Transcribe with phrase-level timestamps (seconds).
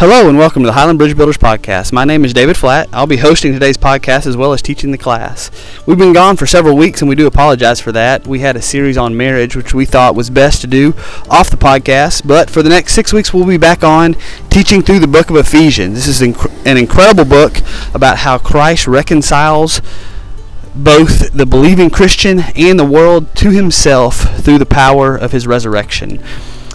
[0.00, 1.92] Hello and welcome to the Highland Bridge Builders Podcast.
[1.92, 2.88] My name is David Flatt.
[2.90, 5.50] I'll be hosting today's podcast as well as teaching the class.
[5.84, 8.26] We've been gone for several weeks and we do apologize for that.
[8.26, 10.94] We had a series on marriage which we thought was best to do
[11.28, 14.16] off the podcast, but for the next six weeks we'll be back on
[14.48, 15.96] teaching through the book of Ephesians.
[15.96, 17.58] This is an incredible book
[17.92, 19.82] about how Christ reconciles
[20.74, 26.22] both the believing Christian and the world to himself through the power of his resurrection.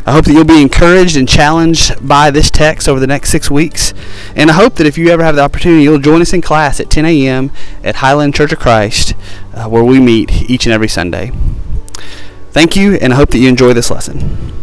[0.07, 3.49] I hope that you'll be encouraged and challenged by this text over the next six
[3.49, 3.91] weeks.
[4.35, 6.79] And I hope that if you ever have the opportunity, you'll join us in class
[6.79, 7.51] at 10 a.m.
[7.83, 9.15] at Highland Church of Christ,
[9.55, 11.31] uh, where we meet each and every Sunday.
[12.51, 14.53] Thank you, and I hope that you enjoy this lesson.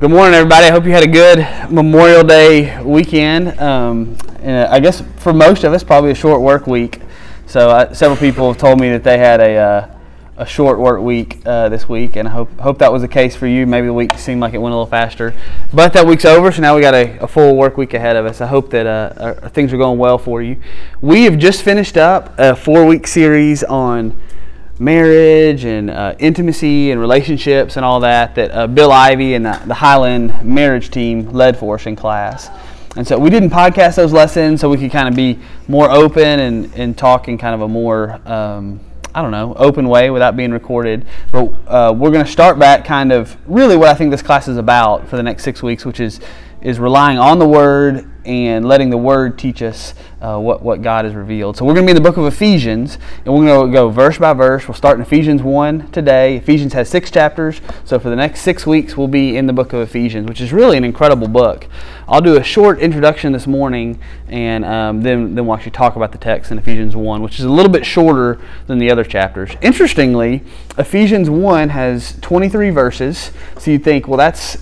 [0.00, 0.66] Good morning, everybody.
[0.66, 1.38] I hope you had a good
[1.70, 3.56] Memorial Day weekend.
[3.60, 7.00] Um, and I guess for most of us, probably a short work week.
[7.46, 9.99] So uh, several people have told me that they had a uh,
[10.40, 13.36] a short work week uh, this week, and I hope hope that was the case
[13.36, 13.66] for you.
[13.66, 15.34] Maybe the week seemed like it went a little faster,
[15.72, 18.24] but that week's over, so now we got a, a full work week ahead of
[18.24, 18.40] us.
[18.40, 20.56] I hope that uh, our, things are going well for you.
[21.02, 24.18] We have just finished up a four week series on
[24.78, 29.60] marriage and uh, intimacy and relationships and all that that uh, Bill Ivy and the,
[29.66, 32.48] the Highland marriage team led for us in class.
[32.96, 36.40] And so we didn't podcast those lessons so we could kind of be more open
[36.40, 38.80] and, and talk in kind of a more um,
[39.14, 41.06] I don't know, open way without being recorded.
[41.32, 44.48] But uh, we're going to start back kind of really what I think this class
[44.48, 46.20] is about for the next six weeks, which is
[46.60, 51.04] is relying on the Word and letting the Word teach us uh, what, what God
[51.04, 51.56] has revealed.
[51.56, 53.88] So we're going to be in the book of Ephesians, and we're going to go
[53.88, 54.68] verse by verse.
[54.68, 56.36] We'll start in Ephesians 1 today.
[56.36, 59.72] Ephesians has six chapters, so for the next six weeks, we'll be in the book
[59.72, 61.66] of Ephesians, which is really an incredible book.
[62.06, 63.98] I'll do a short introduction this morning,
[64.28, 67.44] and um, then, then we'll actually talk about the text in Ephesians 1, which is
[67.44, 69.52] a little bit shorter than the other chapters.
[69.62, 70.42] Interestingly,
[70.76, 74.58] Ephesians 1 has 23 verses, so you think, well, that's,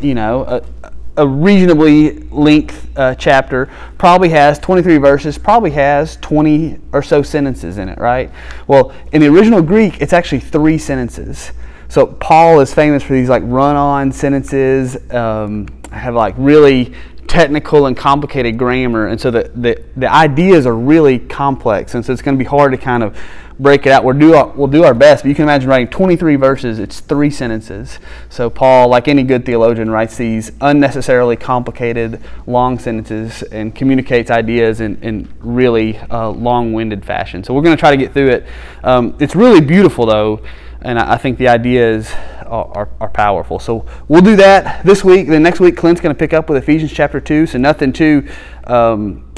[0.00, 3.68] you know, a, a reasonably length uh, chapter
[3.98, 8.30] probably has 23 verses probably has 20 or so sentences in it right?
[8.66, 11.52] Well in the original greek it's actually three sentences.
[11.88, 16.94] So paul is famous for these like run-on sentences um, have like really
[17.32, 22.12] technical and complicated grammar and so the, the, the ideas are really complex and so
[22.12, 23.16] it's going to be hard to kind of
[23.58, 24.04] break it out.
[24.04, 26.78] We'll do our, we'll do our best, but you can imagine writing 23 verses.
[26.78, 27.98] It's three sentences.
[28.28, 34.80] So Paul, like any good theologian, writes these unnecessarily complicated, long sentences and communicates ideas
[34.80, 37.44] in, in really uh, long-winded fashion.
[37.44, 38.46] So we're going to try to get through it.
[38.82, 40.42] Um, it's really beautiful, though,
[40.84, 42.10] and I, think the ideas
[42.46, 43.58] are, are, are, powerful.
[43.58, 45.28] So we'll do that this week.
[45.28, 47.46] Then next week, Clint's going to pick up with Ephesians chapter 2.
[47.46, 48.28] So nothing too...
[48.64, 49.32] Um,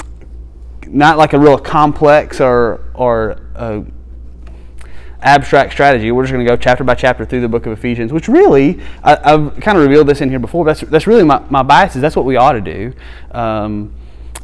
[0.87, 3.81] not like a real complex or or uh,
[5.21, 6.11] abstract strategy.
[6.11, 8.79] We're just going to go chapter by chapter through the book of Ephesians, which really,
[9.03, 11.63] I, have kind of revealed this in here before, but that's, that's really my, my
[11.63, 12.93] bias is that's what we ought to do.
[13.31, 13.93] Um,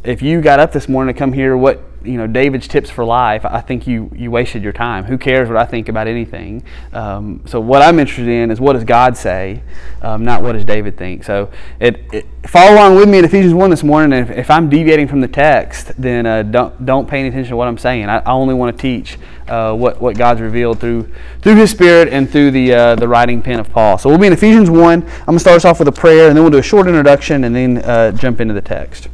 [0.04, 3.06] if you got up this morning to come here, what you know David's tips for
[3.06, 5.06] life, I think you you wasted your time.
[5.06, 6.64] Who cares what I think about anything?
[6.94, 9.62] Um, so what I'm interested in is what does God say,
[10.02, 11.24] um, not what does David think.
[11.24, 14.20] So it, it, follow along with me in Ephesians one this morning.
[14.20, 17.58] If, if I'm deviating from the text, then uh, don't don't pay any attention to
[17.58, 18.10] what I'm saying.
[18.10, 19.18] I, I only want to teach
[19.48, 21.12] uh, what what God's revealed through
[21.42, 23.98] through His Spirit and through the uh, the writing pen of Paul.
[23.98, 25.04] So we'll be in Ephesians one.
[25.04, 27.44] I'm gonna start us off with a prayer, and then we'll do a short introduction,
[27.44, 29.08] and then uh, jump into the text.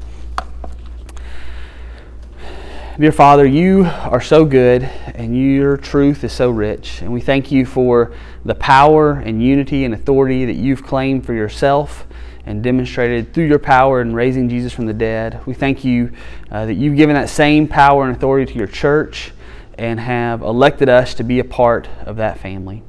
[3.00, 7.04] Dear Father, you are so good and your truth is so rich.
[7.04, 8.12] And we thank you for
[8.44, 12.08] the power and unity and authority that you've claimed for yourself
[12.48, 15.40] and demonstrated through your power in raising Jesus from the dead.
[15.46, 16.12] We thank you
[16.50, 19.32] uh, that you've given that same power and authority to your church
[19.78, 22.82] and have elected us to be a part of that family.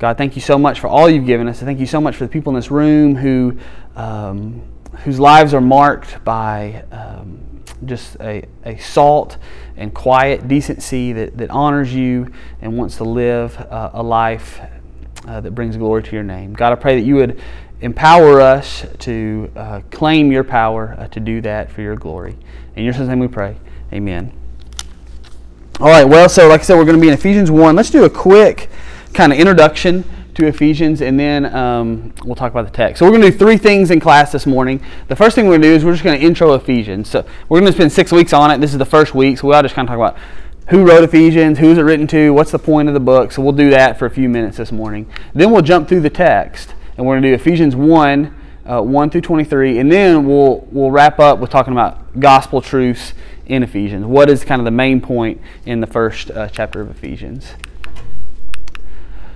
[0.00, 1.62] God, thank you so much for all you've given us.
[1.62, 3.56] I thank you so much for the people in this room who,
[3.94, 4.62] um,
[5.04, 6.84] whose lives are marked by.
[6.90, 7.53] Um,
[7.86, 9.38] just a, a salt
[9.76, 14.60] and quiet decency that, that honors you and wants to live uh, a life
[15.26, 16.52] uh, that brings glory to your name.
[16.52, 17.40] God, I pray that you would
[17.80, 22.36] empower us to uh, claim your power uh, to do that for your glory.
[22.76, 23.56] In your son's name we pray.
[23.92, 24.32] Amen.
[25.80, 27.74] All right, well, so like I said, we're going to be in Ephesians 1.
[27.74, 28.70] Let's do a quick
[29.12, 30.04] kind of introduction
[30.34, 32.98] to Ephesians, and then um, we'll talk about the text.
[32.98, 34.82] So we're going to do three things in class this morning.
[35.08, 37.08] The first thing we're going to do is we're just going to intro Ephesians.
[37.08, 38.60] So we're going to spend six weeks on it.
[38.60, 40.20] This is the first week, so we will just kind of talk about
[40.68, 43.32] who wrote Ephesians, who's it written to, what's the point of the book.
[43.32, 45.10] So we'll do that for a few minutes this morning.
[45.34, 48.34] Then we'll jump through the text, and we're going to do Ephesians 1,
[48.66, 53.12] uh, 1 through 23, and then we'll, we'll wrap up with talking about gospel truths
[53.46, 54.06] in Ephesians.
[54.06, 57.52] What is kind of the main point in the first uh, chapter of Ephesians?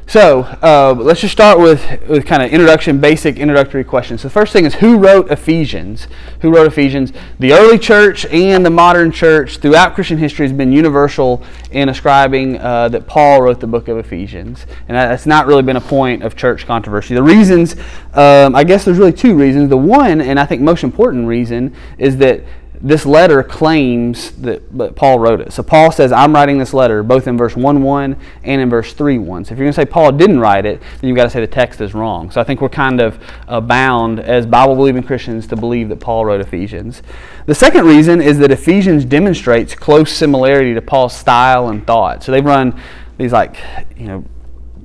[0.09, 4.23] So uh, let's just start with, with kind of introduction, basic introductory questions.
[4.23, 6.09] So the first thing is who wrote Ephesians?
[6.41, 7.13] Who wrote Ephesians?
[7.41, 12.59] The early church and the modern church throughout Christian history has been universal in ascribing
[12.59, 16.23] uh, that Paul wrote the book of Ephesians, and that's not really been a point
[16.23, 17.15] of church controversy.
[17.15, 17.75] The reasons,
[18.15, 19.69] um, I guess, there's really two reasons.
[19.69, 22.45] The one, and I think most important reason, is that
[22.81, 25.53] this letter claims that Paul wrote it.
[25.53, 28.93] So Paul says, I'm writing this letter both in verse 1 1 and in verse
[28.93, 29.45] 3 1.
[29.45, 31.41] So if you're going to say Paul didn't write it, then you've got to say
[31.41, 32.31] the text is wrong.
[32.31, 35.99] So I think we're kind of uh, bound as Bible believing Christians to believe that
[36.01, 37.03] Paul wrote Ephesians.
[37.47, 42.23] The second reason is that Ephesians demonstrates close similarity to Paul's style and thought.
[42.23, 42.81] So they've run
[43.17, 43.57] these like,
[43.97, 44.25] you know,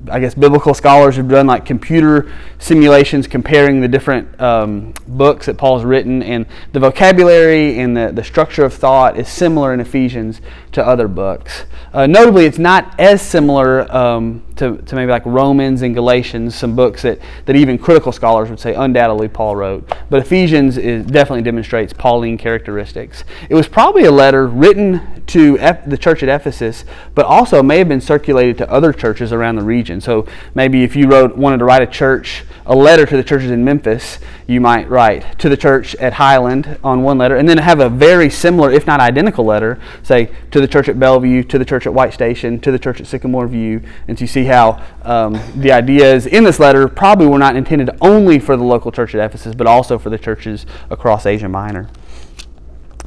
[0.10, 5.58] I guess biblical scholars have done like computer simulations comparing the different um, books that
[5.58, 10.42] Paul's written, and the vocabulary and the, the structure of thought is similar in Ephesians
[10.74, 11.66] to other books.
[11.94, 16.76] Uh, notably, it's not as similar um, to, to maybe like Romans and Galatians, some
[16.76, 19.92] books that, that even critical scholars would say undoubtedly Paul wrote.
[20.10, 23.24] But Ephesians is, definitely demonstrates Pauline characteristics.
[23.50, 26.86] It was probably a letter written to F, the church at Ephesus,
[27.16, 30.02] but also may have been circulated to other churches around the region.
[30.02, 33.52] So maybe if you wrote wanted to write a church a letter to the churches
[33.52, 37.58] in Memphis, you might write to the church at Highland on one letter, and then
[37.58, 41.58] have a very similar, if not identical, letter, say to the church at Bellevue, to
[41.58, 44.84] the church at White Station, to the church at Sycamore View, and to see how
[45.04, 49.16] um, the ideas in this letter probably were not intended only for the local church
[49.16, 51.90] at Ephesus, but also for the churches across Asia Minor.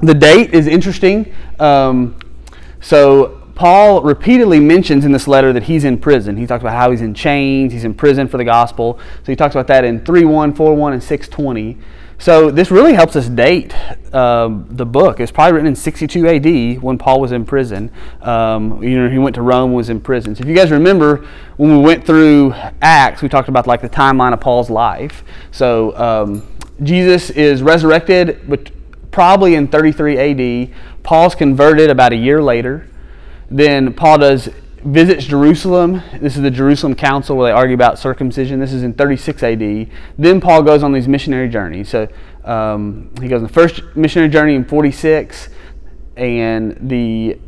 [0.01, 1.35] The date is interesting.
[1.59, 2.19] Um,
[2.81, 6.37] so Paul repeatedly mentions in this letter that he's in prison.
[6.37, 8.99] He talks about how he's in chains, he's in prison for the gospel.
[9.25, 11.79] So he talks about that in 3 1, 4 1, and 620.
[12.19, 13.75] So this really helps us date
[14.15, 15.21] um, the book.
[15.21, 17.91] It's probably written in 62 AD when Paul was in prison.
[18.23, 20.35] Um, you know, he went to Rome, was in prison.
[20.35, 21.27] So if you guys remember
[21.57, 25.25] when we went through Acts, we talked about like the timeline of Paul's life.
[25.51, 26.47] So um,
[26.83, 28.71] Jesus is resurrected, but
[29.11, 30.71] probably in 33 AD.
[31.03, 32.89] Paul's converted about a year later.
[33.51, 34.49] Then Paul does
[34.87, 36.03] visits Jerusalem.
[36.21, 38.61] This is the Jerusalem Council where they argue about circumcision.
[38.61, 39.91] This is in 36 AD.
[40.17, 41.89] Then Paul goes on these missionary journeys.
[41.89, 42.09] So
[42.45, 45.49] um, he goes on the first missionary journey in 46,
[46.17, 47.39] and the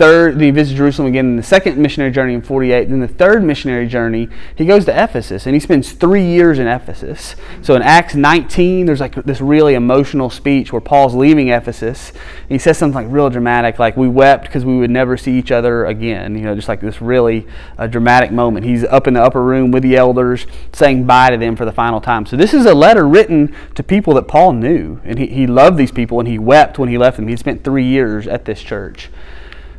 [0.00, 2.88] third, he visits Jerusalem again in the second missionary journey in 48.
[2.88, 6.66] Then the third missionary journey, he goes to Ephesus and he spends three years in
[6.66, 7.36] Ephesus.
[7.60, 12.14] So in Acts 19, there's like this really emotional speech where Paul's leaving Ephesus.
[12.48, 15.52] he says something like real dramatic, like we wept because we would never see each
[15.52, 16.34] other again.
[16.34, 18.64] You know, just like this really uh, dramatic moment.
[18.64, 21.72] He's up in the upper room with the elders saying bye to them for the
[21.72, 22.24] final time.
[22.24, 24.98] So this is a letter written to people that Paul knew.
[25.04, 27.28] And he, he loved these people and he wept when he left them.
[27.28, 29.10] He spent three years at this church.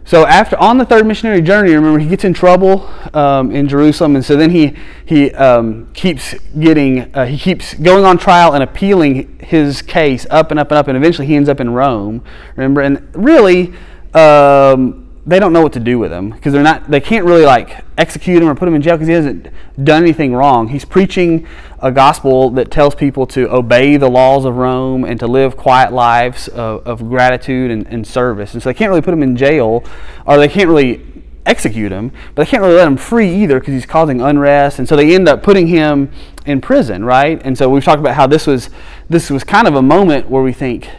[0.03, 4.15] So after on the third missionary journey, remember he gets in trouble um, in Jerusalem,
[4.15, 4.75] and so then he
[5.05, 10.51] he um, keeps getting uh, he keeps going on trial and appealing his case up
[10.51, 12.23] and up and up, and eventually he ends up in Rome.
[12.55, 13.73] Remember, and really.
[14.13, 17.45] Um, they don't know what to do with him because they're not they can't really
[17.45, 19.47] like execute him or put him in jail because he hasn't
[19.83, 20.69] done anything wrong.
[20.69, 21.47] He's preaching
[21.79, 25.93] a gospel that tells people to obey the laws of rome and to live quiet
[25.93, 28.53] lives of, of gratitude and, and, service.
[28.53, 29.83] And so they can't really put him in jail
[30.25, 31.05] or they can't really
[31.45, 34.79] execute him but they can't really let him free either because he's causing unrest.
[34.79, 36.11] And so they end up putting him
[36.47, 37.39] in prison right?
[37.45, 38.71] And so we've talked about how this was
[39.07, 40.89] this was kind of a moment where we think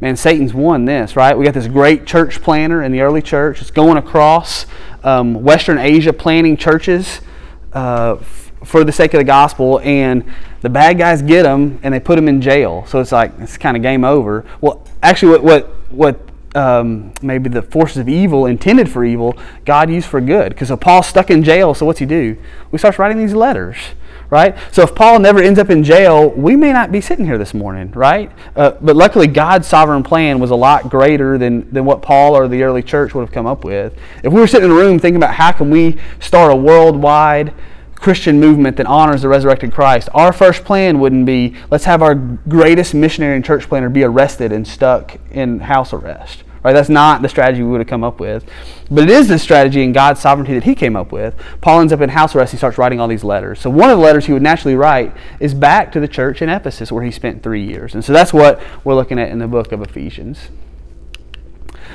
[0.00, 1.36] man, Satan's won this, right?
[1.36, 3.60] We got this great church planner in the early church.
[3.60, 4.66] It's going across
[5.04, 7.20] um, Western Asia, planting churches
[7.72, 10.24] uh, f- for the sake of the gospel, and
[10.62, 12.84] the bad guys get them and they put them in jail.
[12.86, 14.44] So it's like it's kind of game over.
[14.60, 16.20] Well, actually, what what what
[16.54, 20.50] um, maybe the forces of evil intended for evil, God used for good.
[20.50, 21.74] Because so Paul's stuck in jail.
[21.74, 22.36] So what's he do?
[22.70, 23.76] We starts writing these letters
[24.30, 24.56] right?
[24.70, 27.52] So if Paul never ends up in jail, we may not be sitting here this
[27.52, 28.30] morning, right?
[28.54, 32.48] Uh, but luckily, God's sovereign plan was a lot greater than, than what Paul or
[32.48, 33.96] the early church would have come up with.
[34.22, 37.52] If we were sitting in a room thinking about how can we start a worldwide
[37.96, 42.14] Christian movement that honors the resurrected Christ, our first plan wouldn't be let's have our
[42.14, 46.44] greatest missionary and church planner be arrested and stuck in house arrest.
[46.62, 46.72] Right?
[46.74, 48.44] That's not the strategy we would have come up with.
[48.90, 51.34] But it is the strategy in God's sovereignty that he came up with.
[51.60, 52.52] Paul ends up in house arrest.
[52.52, 53.60] He starts writing all these letters.
[53.60, 56.48] So one of the letters he would naturally write is back to the church in
[56.48, 57.94] Ephesus where he spent three years.
[57.94, 60.50] And so that's what we're looking at in the book of Ephesians.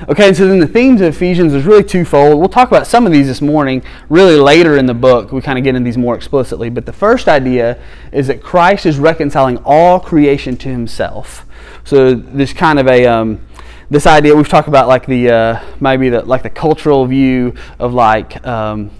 [0.09, 2.37] Okay, so then the themes of Ephesians is really twofold.
[2.37, 5.31] We'll talk about some of these this morning, really later in the book.
[5.31, 6.69] We kind of get into these more explicitly.
[6.69, 7.79] But the first idea
[8.11, 11.45] is that Christ is reconciling all creation to himself.
[11.83, 13.05] So this kind of a.
[13.05, 13.41] Um,
[13.89, 17.93] this idea we've talked about like the uh, maybe the like the cultural view of
[17.93, 18.91] like um,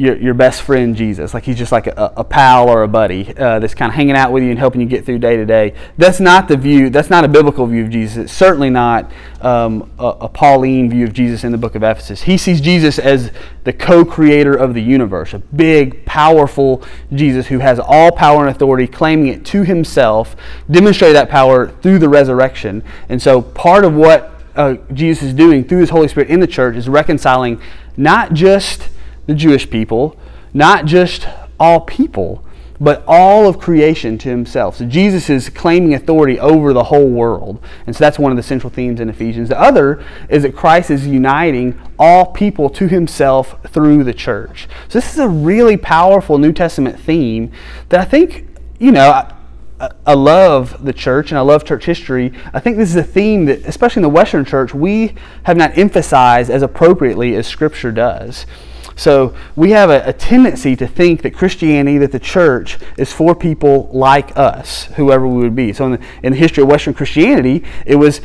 [0.00, 1.34] your, your best friend Jesus.
[1.34, 4.16] Like he's just like a, a pal or a buddy uh, that's kind of hanging
[4.16, 5.74] out with you and helping you get through day to day.
[5.98, 8.16] That's not the view, that's not a biblical view of Jesus.
[8.16, 12.22] It's certainly not um, a, a, Pauline view of Jesus in the book of Ephesus.
[12.22, 13.30] He sees Jesus as
[13.64, 18.56] the co creator of the universe, a big, powerful Jesus who has all power and
[18.56, 20.34] authority, claiming it to himself,
[20.70, 22.82] demonstrate that power through the resurrection.
[23.10, 26.46] And so part of what uh, Jesus is doing through his Holy Spirit in the
[26.46, 27.60] church is reconciling
[27.98, 28.88] not just
[29.30, 30.16] the Jewish people,
[30.52, 31.26] not just
[31.58, 32.44] all people,
[32.80, 34.76] but all of creation to himself.
[34.76, 37.62] So Jesus is claiming authority over the whole world.
[37.86, 39.50] And so that's one of the central themes in Ephesians.
[39.50, 44.66] The other is that Christ is uniting all people to himself through the church.
[44.88, 47.52] So this is a really powerful New Testament theme
[47.90, 48.46] that I think,
[48.80, 49.10] you know,
[49.78, 52.32] I, I love the church and I love church history.
[52.52, 55.76] I think this is a theme that, especially in the Western church, we have not
[55.78, 58.46] emphasized as appropriately as Scripture does.
[59.00, 63.34] So we have a, a, tendency to think that Christianity, that the church, is for
[63.34, 65.72] people like us, whoever we would be.
[65.72, 68.20] So in the, in the history of Western Christianity, it was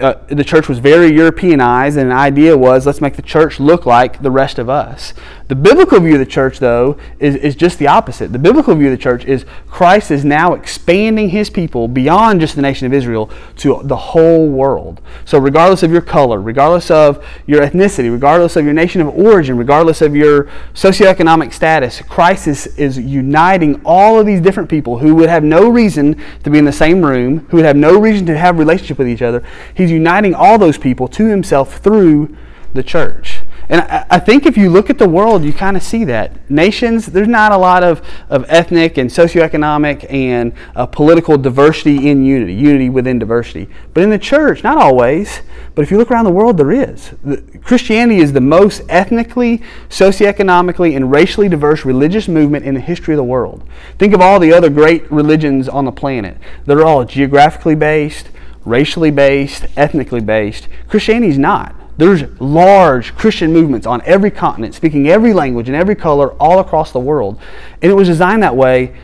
[0.00, 3.84] uh, the church was very Europeanized, and the idea was let's make the church look
[3.84, 5.12] like the rest of us.
[5.48, 8.32] The biblical view of the church, though, is, is just the opposite.
[8.32, 12.56] The biblical view of the church is Christ is now expanding his people beyond just
[12.56, 15.00] the nation of Israel to the whole world.
[15.24, 19.56] So, regardless of your color, regardless of your ethnicity, regardless of your nation of origin,
[19.56, 25.14] regardless of your socioeconomic status, Christ is, is uniting all of these different people who
[25.14, 28.26] would have no reason to be in the same room, who would have no reason
[28.26, 29.44] to have relationship with each other.
[29.74, 32.36] He's uniting all those people to himself through
[32.74, 33.35] the church.
[33.68, 36.50] And I, I think if you look at the world, you kind of see that.
[36.50, 42.24] Nations, there's not a lot of, of ethnic and socioeconomic and uh, political diversity in
[42.24, 43.68] unity, unity within diversity.
[43.94, 45.40] But in the church, not always.
[45.74, 47.12] But if you look around the world, there is.
[47.24, 53.14] The, Christianity is the most ethnically, socioeconomically, and racially diverse religious movement in the history
[53.14, 53.62] of the world.
[53.98, 56.36] Think of all the other great religions on the planet.
[56.64, 58.30] They're all geographically based,
[58.64, 60.68] racially based, ethnically based.
[60.88, 61.74] Christianity is not.
[61.98, 66.92] There's large Christian movements on every continent, speaking every language and every color all across
[66.92, 67.40] the world.
[67.80, 68.94] And it was designed that way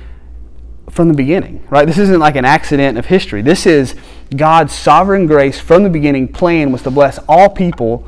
[0.90, 1.86] from the beginning, right?
[1.86, 3.40] This isn't like an accident of history.
[3.40, 3.94] This is
[4.36, 8.06] God's sovereign grace from the beginning plan was to bless all people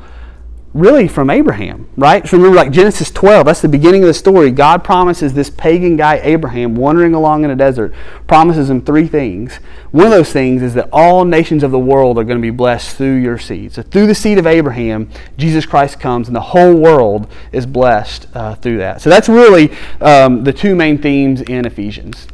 [0.75, 2.27] really from Abraham, right?
[2.27, 4.51] So remember, like Genesis 12, that's the beginning of the story.
[4.51, 7.93] God promises this pagan guy, Abraham, wandering along in a desert,
[8.27, 9.55] promises him three things.
[9.91, 12.49] One of those things is that all nations of the world are going to be
[12.49, 13.71] blessed through your seed.
[13.71, 18.27] So through the seed of Abraham, Jesus Christ comes, and the whole world is blessed
[18.33, 19.01] uh, through that.
[19.01, 22.27] So that's really um, the two main themes in Ephesians.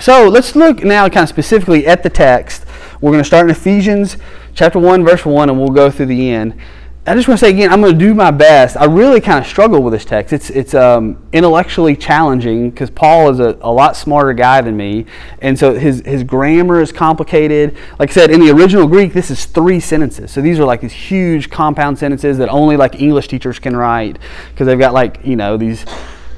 [0.00, 2.64] So let's look now kind of specifically at the text.
[3.02, 4.16] We're going to start in Ephesians
[4.54, 6.58] chapter 1, verse 1, and we'll go through the end.
[7.06, 8.76] I just want to say again, I'm going to do my best.
[8.76, 10.34] I really kind of struggle with this text.
[10.34, 15.06] It's it's um, intellectually challenging because Paul is a, a lot smarter guy than me,
[15.40, 17.74] and so his his grammar is complicated.
[17.98, 20.30] Like I said, in the original Greek, this is three sentences.
[20.30, 24.18] So these are like these huge compound sentences that only like English teachers can write
[24.50, 25.86] because they've got like you know these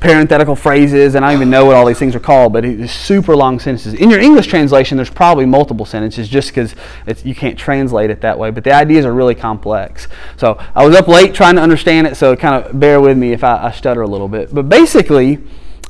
[0.03, 2.93] parenthetical phrases, and I don't even know what all these things are called, but it's
[2.93, 3.95] super long sentences.
[3.95, 6.75] In your English translation, there's probably multiple sentences just because
[7.25, 10.09] you can't translate it that way, but the ideas are really complex.
[10.37, 13.33] So I was up late trying to understand it, so kind of bear with me
[13.33, 14.53] if I, I stutter a little bit.
[14.53, 15.39] But basically,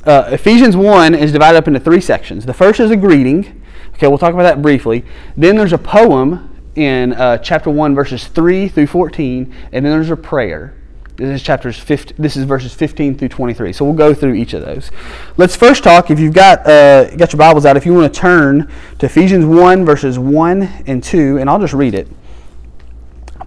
[0.05, 2.45] uh, Ephesians 1 is divided up into three sections.
[2.45, 3.63] The first is a greeting.
[3.95, 5.05] Okay, we'll talk about that briefly.
[5.35, 10.11] Then there's a poem in uh, chapter 1, verses 3 through 14, and then there's
[10.11, 10.75] a prayer.
[11.15, 13.71] This is chapters 15, this is verses 15 through 23.
[13.71, 14.89] So we'll go through each of those.
[15.37, 18.19] Let's first talk, if you've got, uh, got your Bibles out, if you want to
[18.19, 22.07] turn to Ephesians 1, verses 1 and 2, and I'll just read it.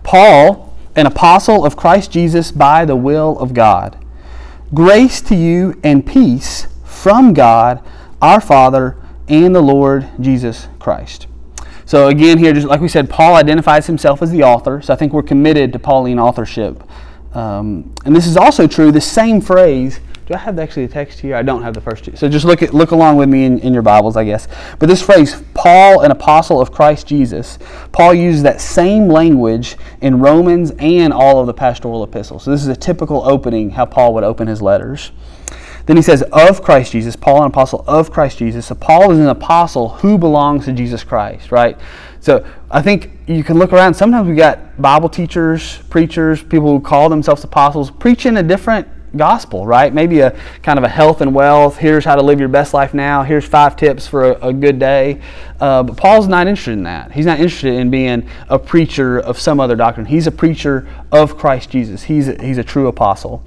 [0.04, 3.98] Paul, an apostle of Christ Jesus by the will of God,
[4.72, 7.82] grace to you and peace from God
[8.22, 8.96] our Father
[9.28, 11.26] and the Lord Jesus Christ.
[11.84, 14.80] So again, here, just like we said, Paul identifies himself as the author.
[14.80, 16.82] So I think we're committed to Pauline authorship
[17.36, 20.00] um, and this is also true, the same phrase.
[20.24, 21.36] Do I have actually the text here?
[21.36, 22.16] I don't have the first two.
[22.16, 24.48] So just look at, look along with me in, in your Bibles, I guess.
[24.78, 27.58] But this phrase, Paul, an apostle of Christ Jesus,
[27.92, 32.44] Paul uses that same language in Romans and all of the pastoral epistles.
[32.44, 35.12] So this is a typical opening, how Paul would open his letters.
[35.84, 38.66] Then he says, of Christ Jesus, Paul, an apostle of Christ Jesus.
[38.66, 41.78] So Paul is an apostle who belongs to Jesus Christ, right?
[42.20, 43.94] So I think you can look around.
[43.94, 49.66] Sometimes we got Bible teachers, preachers, people who call themselves apostles, preaching a different gospel,
[49.66, 49.92] right?
[49.92, 51.78] Maybe a kind of a health and wealth.
[51.78, 53.22] Here's how to live your best life now.
[53.22, 55.20] Here's five tips for a, a good day.
[55.60, 57.12] Uh, but Paul's not interested in that.
[57.12, 60.06] He's not interested in being a preacher of some other doctrine.
[60.06, 62.04] He's a preacher of Christ Jesus.
[62.04, 63.42] He's a, he's a true apostle.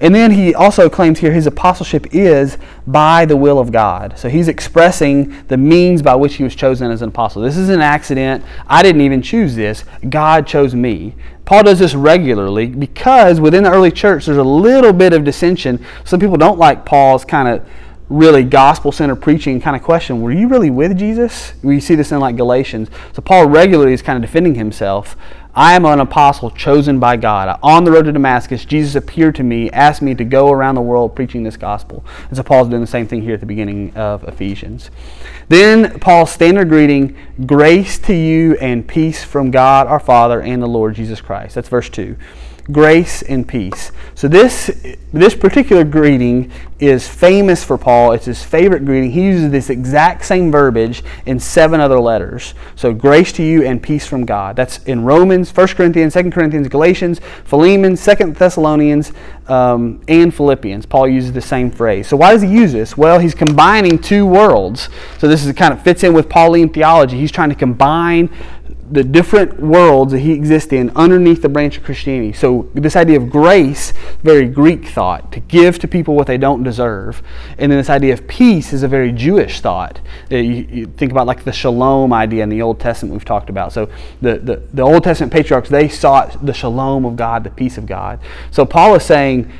[0.00, 4.18] And then he also claims here his apostleship is by the will of God.
[4.18, 7.42] So he's expressing the means by which he was chosen as an apostle.
[7.42, 8.44] This is an accident.
[8.66, 9.84] I didn't even choose this.
[10.08, 11.14] God chose me.
[11.44, 15.84] Paul does this regularly because within the early church there's a little bit of dissension.
[16.04, 17.66] Some people don't like Paul's kind of
[18.08, 22.12] really gospel centered preaching kind of question were you really with jesus we see this
[22.12, 25.16] in like galatians so paul regularly is kind of defending himself
[25.56, 27.58] i am an apostle chosen by god.
[27.62, 30.82] On the road to damascus jesus appeared to me asked me to go around the
[30.82, 32.04] world preaching this gospel.
[32.28, 34.90] And so paul's doing the same thing here at the beginning of ephesians.
[35.48, 40.66] Then paul's standard greeting grace to you and peace from god our father and the
[40.66, 41.54] lord jesus christ.
[41.54, 42.16] That's verse 2
[42.72, 43.92] grace and peace.
[44.14, 44.70] So this
[45.12, 48.12] this particular greeting is famous for Paul.
[48.12, 49.10] It's his favorite greeting.
[49.12, 52.54] He uses this exact same verbiage in seven other letters.
[52.74, 54.56] So grace to you and peace from God.
[54.56, 59.12] That's in Romans, 1 Corinthians, 2 Corinthians, Galatians, Philemon, 2 Thessalonians,
[59.48, 60.84] um, and Philippians.
[60.84, 62.08] Paul uses the same phrase.
[62.08, 62.96] So why does he use this?
[62.96, 64.88] Well, he's combining two worlds.
[65.18, 67.18] So this is kind of fits in with Pauline theology.
[67.18, 68.28] He's trying to combine
[68.90, 72.32] the different worlds that he exists in underneath the branch of Christianity.
[72.32, 76.62] So this idea of grace, very Greek thought, to give to people what they don't
[76.62, 77.22] deserve.
[77.58, 80.00] And then this idea of peace is a very Jewish thought.
[80.30, 83.50] Uh, you, you think about like the shalom idea in the Old Testament we've talked
[83.50, 83.72] about.
[83.72, 83.88] So
[84.20, 87.86] the, the, the Old Testament patriarchs, they sought the shalom of God, the peace of
[87.86, 88.20] God.
[88.50, 89.52] So Paul is saying,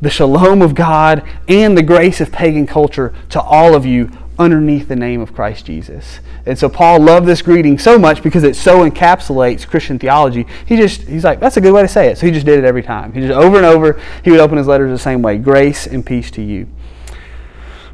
[0.00, 4.88] the shalom of God and the grace of pagan culture to all of you underneath
[4.88, 6.20] the name of Christ Jesus.
[6.46, 10.46] And so Paul loved this greeting so much because it so encapsulates Christian theology.
[10.64, 12.16] He just he's like, that's a good way to say it.
[12.16, 13.12] So he just did it every time.
[13.12, 15.36] He just over and over, he would open his letters the same way.
[15.36, 16.66] Grace and peace to you.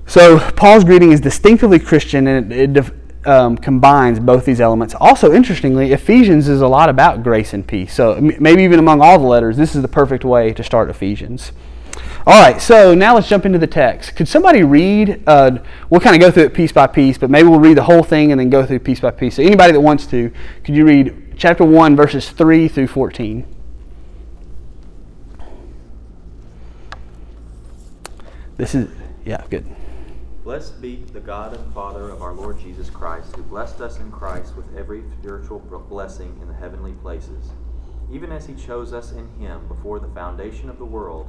[0.06, 2.94] So Paul's greeting is distinctively Christian and it, it
[3.26, 4.94] um, combines both these elements.
[5.00, 7.92] Also, interestingly, Ephesians is a lot about grace and peace.
[7.92, 11.50] So maybe even among all the letters, this is the perfect way to start Ephesians.
[12.26, 14.16] All right, so now let's jump into the text.
[14.16, 15.22] Could somebody read?
[15.28, 15.58] Uh,
[15.90, 18.02] we'll kind of go through it piece by piece, but maybe we'll read the whole
[18.02, 19.36] thing and then go through piece by piece.
[19.36, 20.32] So, anybody that wants to,
[20.64, 23.46] could you read chapter 1, verses 3 through 14?
[28.56, 28.88] This is,
[29.24, 29.64] yeah, good.
[30.42, 34.10] Blessed be the God and Father of our Lord Jesus Christ, who blessed us in
[34.10, 37.50] Christ with every spiritual blessing in the heavenly places,
[38.10, 41.28] even as he chose us in him before the foundation of the world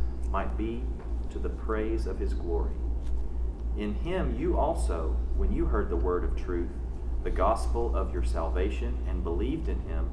[0.31, 0.83] might be
[1.31, 2.73] to the praise of his glory.
[3.77, 6.71] In him you also, when you heard the word of truth,
[7.23, 10.09] the gospel of your salvation, and believed in him,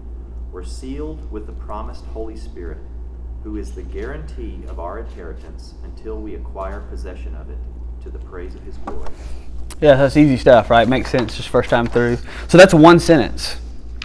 [0.52, 2.78] were sealed with the promised Holy Spirit,
[3.42, 7.58] who is the guarantee of our inheritance until we acquire possession of it,
[8.02, 9.10] to the praise of his glory.
[9.80, 10.86] Yeah, that's easy stuff, right?
[10.88, 12.18] Makes sense just first time through.
[12.48, 13.56] So that's one sentence.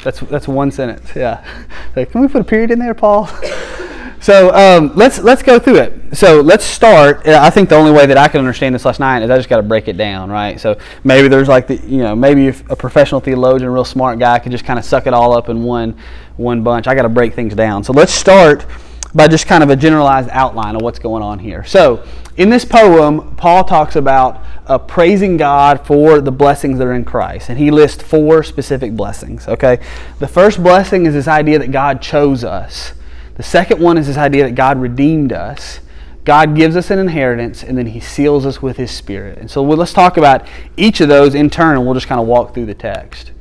[0.04, 1.16] That's that's one sentence.
[1.16, 1.44] Yeah.
[1.96, 3.30] Like, can we put a period in there, Paul?
[4.24, 6.16] So um, let's let's go through it.
[6.16, 7.28] So let's start.
[7.28, 9.50] I think the only way that I can understand this last night is I just
[9.50, 10.58] got to break it down, right?
[10.58, 14.54] So maybe there's like the you know maybe a professional theologian, real smart guy, could
[14.54, 15.98] just kind of suck it all up in one
[16.38, 16.88] one bunch.
[16.88, 17.84] I got to break things down.
[17.84, 18.66] So let's start
[19.14, 21.66] by just kind of a generalized outline of what's going on here.
[21.66, 22.08] So
[22.38, 27.04] in this poem, Paul talks about uh, praising God for the blessings that are in
[27.04, 29.50] Christ, and he lists four specific blessings.
[29.50, 29.82] Okay,
[30.20, 32.94] the first blessing is this idea that God chose us.
[33.36, 35.80] The second one is this idea that God redeemed us.
[36.26, 39.40] God gives us an inheritance, and then He seals us with His Spirit.
[39.40, 42.22] And so well, let's talk about each of those in turn, and we'll just kind
[42.22, 43.32] of walk through the text.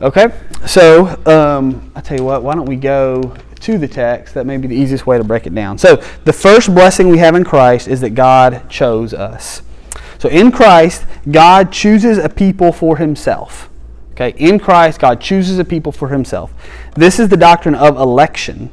[0.00, 0.32] Okay,
[0.66, 4.34] so um, I tell you what, why don't we go to the text?
[4.34, 5.78] That may be the easiest way to break it down.
[5.78, 9.62] So the first blessing we have in Christ is that God chose us.
[10.18, 13.70] So in Christ, God chooses a people for Himself.
[14.12, 16.52] Okay, in Christ, God chooses a people for himself.
[16.94, 18.70] This is the doctrine of election.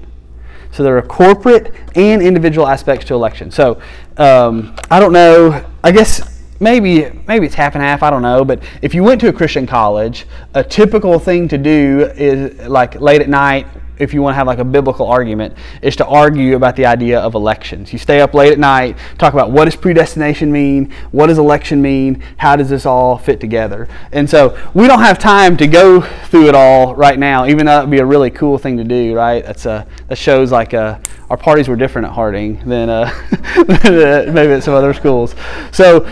[0.72, 3.50] So there are corporate and individual aspects to election.
[3.50, 3.82] So
[4.18, 8.04] um, I don't know, I guess maybe maybe it's half and half.
[8.04, 8.44] I don't know.
[8.44, 13.00] But if you went to a Christian college, a typical thing to do is like
[13.00, 13.68] late at night
[14.00, 17.20] if you want to have like a biblical argument, is to argue about the idea
[17.20, 17.92] of elections.
[17.92, 21.82] You stay up late at night, talk about what does predestination mean, what does election
[21.82, 23.88] mean, how does this all fit together.
[24.12, 27.82] And so we don't have time to go through it all right now, even though
[27.82, 29.46] would be a really cool thing to do, right?
[29.46, 33.12] That's a, that shows like a, uh, our parties were different at Harding than uh,
[33.68, 35.36] maybe at some other schools.
[35.72, 36.08] So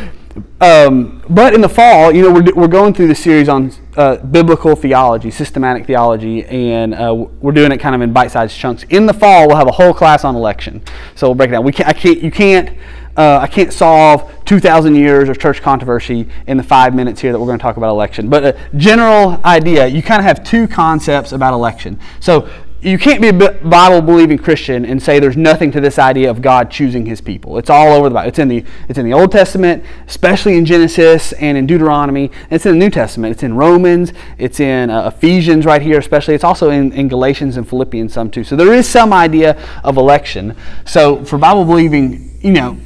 [0.61, 4.17] um, but in the fall, you know, we're, we're going through the series on uh,
[4.17, 8.83] biblical theology, systematic theology, and uh, we're doing it kind of in bite-sized chunks.
[8.89, 10.83] In the fall, we'll have a whole class on election.
[11.15, 11.63] So we'll break it down.
[11.63, 12.77] We can't, I can't, you can't,
[13.17, 17.39] uh, I can't solve 2,000 years of church controversy in the five minutes here that
[17.39, 18.29] we're going to talk about election.
[18.29, 21.99] But a general idea, you kind of have two concepts about election.
[22.19, 22.49] So
[22.87, 26.41] you can't be a Bible believing Christian and say there's nothing to this idea of
[26.41, 27.57] God choosing his people.
[27.57, 28.29] It's all over the Bible.
[28.29, 32.31] It's in the it's in the Old Testament, especially in Genesis and in Deuteronomy.
[32.49, 33.33] it's in the New Testament.
[33.33, 36.33] It's in Romans, it's in uh, Ephesians right here especially.
[36.33, 38.43] It's also in, in Galatians and Philippians some too.
[38.43, 40.55] So there is some idea of election.
[40.85, 42.77] So for Bible believing, you know,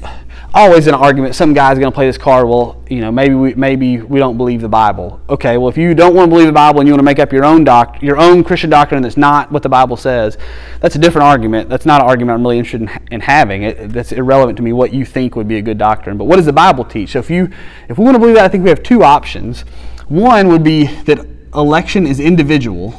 [0.54, 1.36] always an argument.
[1.36, 2.48] Some guy's going to play this card.
[2.48, 5.22] Well, you know, maybe we maybe we don't believe the Bible.
[5.30, 7.20] Okay, well, if you don't want to believe the Bible and you want to make
[7.20, 10.38] up your own doc, your own Christian doctrine that's not what the Bible says,
[10.80, 11.70] that's a different argument.
[11.70, 13.64] That's not an argument I'm really interested in, in having.
[13.64, 14.74] It, that's irrelevant to me.
[14.74, 17.12] What you think would be a good doctrine, but what does the Bible teach?
[17.12, 17.50] So if you
[17.88, 19.62] if we want to believe that, I think we have two options.
[20.08, 22.94] One would be that election is individual.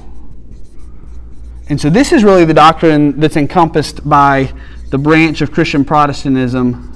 [1.68, 4.52] And so this is really the doctrine that's encompassed by
[4.90, 6.91] the branch of Christian Protestantism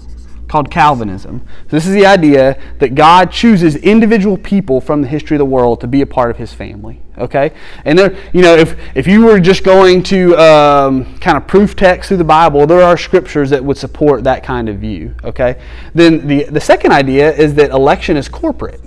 [0.48, 1.42] called Calvinism.
[1.64, 5.44] So this is the idea that God chooses individual people from the history of the
[5.44, 7.00] world to be a part of His family.
[7.18, 7.52] Okay,
[7.86, 11.74] and there, you know, if if you were just going to um, kind of proof
[11.74, 15.14] text through the Bible, there are scriptures that would support that kind of view.
[15.24, 15.60] Okay,
[15.94, 18.82] then the the second idea is that election is corporate,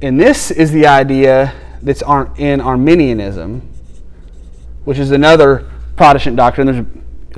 [0.00, 2.02] and this is the idea that's
[2.36, 3.68] in Arminianism,
[4.84, 6.68] which is another Protestant doctrine.
[6.68, 6.86] There's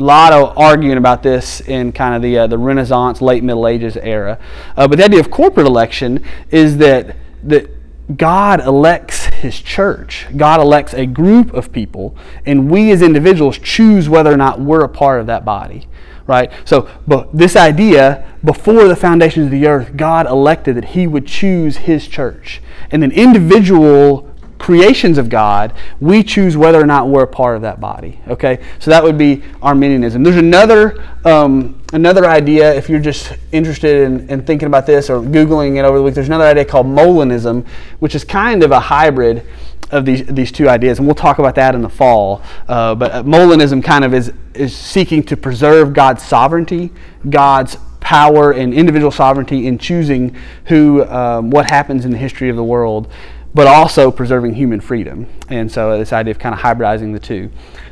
[0.00, 3.68] a lot of arguing about this in kind of the uh, the Renaissance, late Middle
[3.68, 4.38] Ages era.
[4.76, 7.70] Uh, but the idea of corporate election is that that
[8.16, 10.26] God elects His church.
[10.36, 14.84] God elects a group of people, and we as individuals choose whether or not we're
[14.84, 15.86] a part of that body.
[16.26, 16.52] Right?
[16.64, 21.26] So, but this idea, before the foundations of the earth, God elected that He would
[21.26, 22.62] choose His church.
[22.90, 24.29] And then individual
[24.60, 28.20] creations of God, we choose whether or not we're a part of that body.
[28.28, 30.22] Okay, so that would be Arminianism.
[30.22, 35.20] There's another um, another idea if you're just interested in, in, thinking about this or
[35.20, 36.14] googling it over the week.
[36.14, 37.66] There's another idea called Molinism,
[37.98, 39.44] which is kind of a hybrid
[39.90, 42.42] of these these two ideas, and we'll talk about that in the fall.
[42.68, 46.92] Uh, but uh, Molinism kind of is is seeking to preserve God's sovereignty,
[47.28, 52.56] God's power and individual sovereignty in choosing who um, what happens in the history of
[52.56, 53.10] the world
[53.54, 55.26] but also preserving human freedom.
[55.48, 57.50] And so this idea of kind of hybridizing the two.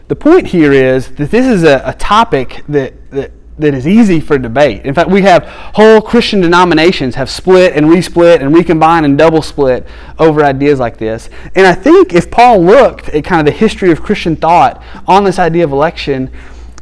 [0.08, 4.20] The point here is that this is a, a topic that, that that is easy
[4.20, 4.84] for debate.
[4.84, 5.44] In fact, we have
[5.74, 9.86] whole Christian denominations have split and resplit and recombined and double split
[10.18, 11.28] over ideas like this.
[11.54, 15.24] And I think if Paul looked at kind of the history of Christian thought on
[15.24, 16.30] this idea of election,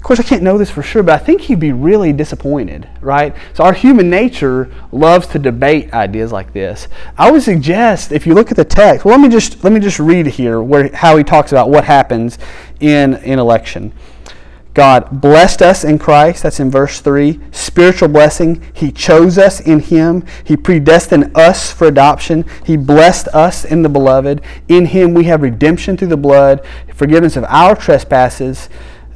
[0.07, 3.35] course, I can't know this for sure, but I think he'd be really disappointed, right?
[3.55, 6.87] So our human nature loves to debate ideas like this.
[7.19, 9.81] I would suggest if you look at the text, well, let me just let me
[9.81, 12.39] just read here where how he talks about what happens
[12.79, 13.93] in in election.
[14.75, 16.43] God blessed us in Christ.
[16.43, 17.41] That's in verse 3.
[17.51, 18.63] Spiritual blessing.
[18.75, 20.23] He chose us in Him.
[20.45, 22.45] He predestined us for adoption.
[22.65, 24.43] He blessed us in the beloved.
[24.69, 26.65] In Him we have redemption through the blood,
[26.95, 28.69] forgiveness of our trespasses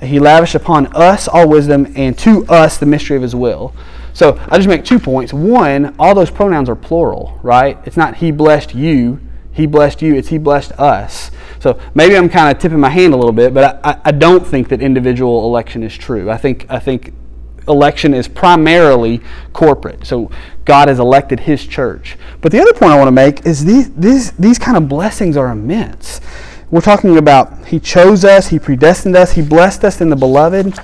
[0.03, 3.75] he lavished upon us all wisdom and to us the mystery of his will.
[4.13, 5.33] So I just make two points.
[5.33, 7.79] One, all those pronouns are plural, right?
[7.85, 9.21] It's not he blessed you,
[9.53, 11.31] he blessed you, it's he blessed us.
[11.61, 14.47] So maybe I'm kind of tipping my hand a little bit, but I, I don't
[14.47, 16.31] think that individual election is true.
[16.31, 17.13] I think I think
[17.69, 19.21] election is primarily
[19.53, 20.07] corporate.
[20.07, 20.31] So
[20.65, 22.17] God has elected his church.
[22.41, 25.37] But the other point I want to make is these these these kind of blessings
[25.37, 26.21] are immense.
[26.71, 30.79] We're talking about He chose us, He predestined us, He blessed us in the beloved.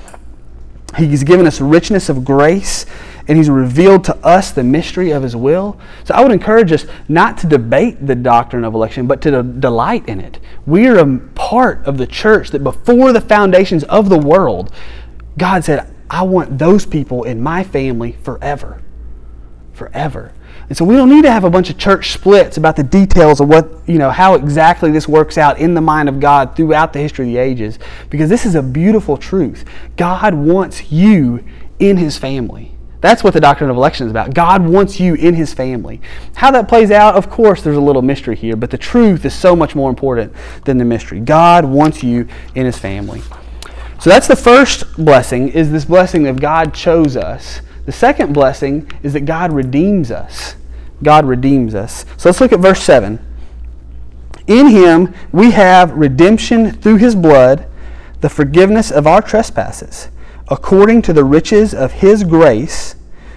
[0.96, 2.86] He's given us richness of grace,
[3.28, 5.78] and He's revealed to us the mystery of His will.
[6.04, 10.08] So I would encourage us not to debate the doctrine of election, but to delight
[10.08, 10.40] in it.
[10.64, 14.72] We are a part of the church that before the foundations of the world,
[15.38, 18.82] God said, I want those people in my family forever.
[19.72, 20.32] Forever.
[20.68, 23.40] And so we don't need to have a bunch of church splits about the details
[23.40, 26.92] of what, you know, how exactly this works out in the mind of God throughout
[26.92, 27.78] the history of the ages,
[28.10, 29.64] because this is a beautiful truth.
[29.96, 31.44] God wants you
[31.78, 32.72] in his family.
[33.00, 34.34] That's what the doctrine of election is about.
[34.34, 36.00] God wants you in his family.
[36.34, 39.34] How that plays out, of course, there's a little mystery here, but the truth is
[39.34, 40.32] so much more important
[40.64, 41.20] than the mystery.
[41.20, 42.26] God wants you
[42.56, 43.22] in his family.
[44.00, 47.60] So that's the first blessing is this blessing of God chose us.
[47.86, 50.56] The second blessing is that God redeems us.
[51.02, 52.04] God redeems us.
[52.16, 53.18] So let's look at verse 7.
[54.46, 57.66] In him we have redemption through his blood,
[58.20, 60.08] the forgiveness of our trespasses
[60.48, 62.94] according to the riches of his grace,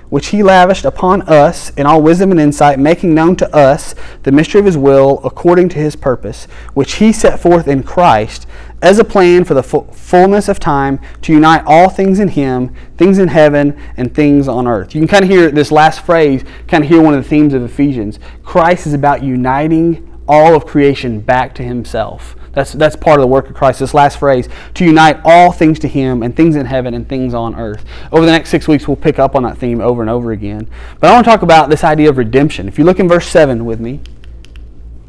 [0.09, 4.31] which he lavished upon us in all wisdom and insight, making known to us the
[4.31, 8.47] mystery of his will, according to his purpose, which he set forth in Christ
[8.82, 13.18] as a plan for the fullness of time to unite all things in him, things
[13.18, 14.96] in heaven and things on earth.
[14.96, 17.54] You can kind of hear this last phrase, kind of hear one of the themes
[17.54, 18.20] of Ephesians.
[18.44, 22.36] Christ is about uniting all of creation back to himself.
[22.52, 23.80] That's, that's part of the work of Christ.
[23.80, 27.34] This last phrase, to unite all things to Him and things in heaven and things
[27.34, 27.86] on earth.
[28.12, 30.68] Over the next six weeks, we'll pick up on that theme over and over again.
[31.00, 32.68] But I want to talk about this idea of redemption.
[32.68, 34.02] If you look in verse 7 with me,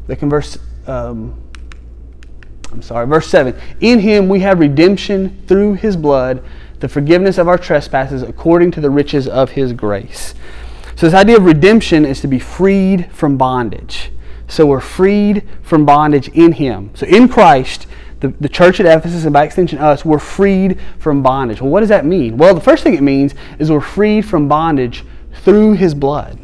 [0.07, 0.57] look in verse,
[0.87, 1.41] um,
[2.71, 3.55] I'm sorry, verse 7.
[3.79, 6.43] In Him we have redemption through His blood,
[6.79, 10.33] the forgiveness of our trespasses according to the riches of His grace.
[10.95, 14.11] So, this idea of redemption is to be freed from bondage.
[14.51, 16.91] So we're freed from bondage in Him.
[16.93, 17.87] So in Christ,
[18.19, 21.61] the, the church at Ephesus and by extension us, we're freed from bondage.
[21.61, 22.35] Well, what does that mean?
[22.35, 25.05] Well, the first thing it means is we're freed from bondage
[25.35, 26.37] through His blood.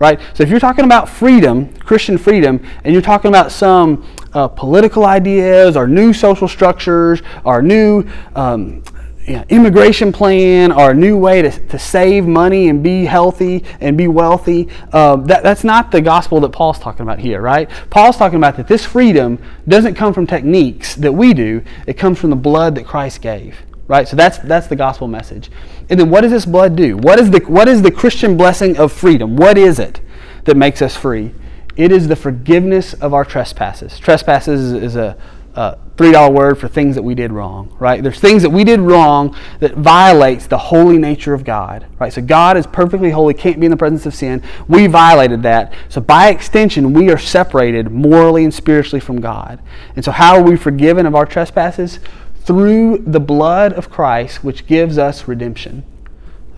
[0.00, 0.18] Right?
[0.34, 5.04] So if you're talking about freedom, Christian freedom, and you're talking about some uh, political
[5.06, 8.82] ideas our new social structures our new um,
[9.26, 13.96] you know, immigration plan our new way to, to save money and be healthy and
[13.96, 14.68] be wealthy.
[14.92, 17.70] Uh, that, that's not the gospel that Paul's talking about here, right?
[17.90, 22.18] Paul's talking about that this freedom doesn't come from techniques that we do, it comes
[22.18, 23.58] from the blood that Christ gave.
[23.86, 24.08] Right?
[24.08, 25.50] So that's that's the gospel message.
[25.90, 26.96] And then what does this blood do?
[26.96, 29.36] What is the what is the Christian blessing of freedom?
[29.36, 30.00] What is it
[30.44, 31.34] that makes us free?
[31.76, 33.98] It is the forgiveness of our trespasses.
[33.98, 35.16] Trespasses is a
[35.56, 38.02] uh, $3 word for things that we did wrong, right?
[38.02, 42.12] There's things that we did wrong that violates the holy nature of God, right?
[42.12, 44.42] So God is perfectly holy, can't be in the presence of sin.
[44.66, 45.72] We violated that.
[45.88, 49.60] So by extension, we are separated morally and spiritually from God.
[49.94, 52.00] And so how are we forgiven of our trespasses?
[52.44, 55.84] Through the blood of Christ, which gives us redemption.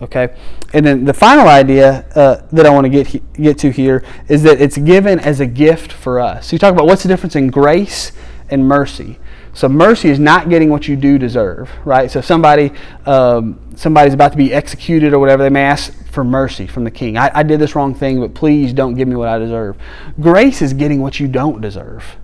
[0.01, 0.35] Okay?
[0.73, 4.43] And then the final idea uh, that I want to get, get to here is
[4.43, 6.47] that it's given as a gift for us.
[6.47, 8.11] So you talk about what's the difference in grace
[8.49, 9.19] and mercy.
[9.53, 12.11] So mercy is not getting what you do deserve, right?
[12.11, 12.71] So somebody
[13.07, 16.91] um, somebody's about to be executed or whatever, they may ask for mercy from the
[16.91, 17.17] king.
[17.17, 19.77] I, I did this wrong thing, but please don't give me what I deserve.
[20.19, 22.17] Grace is getting what you don't deserve.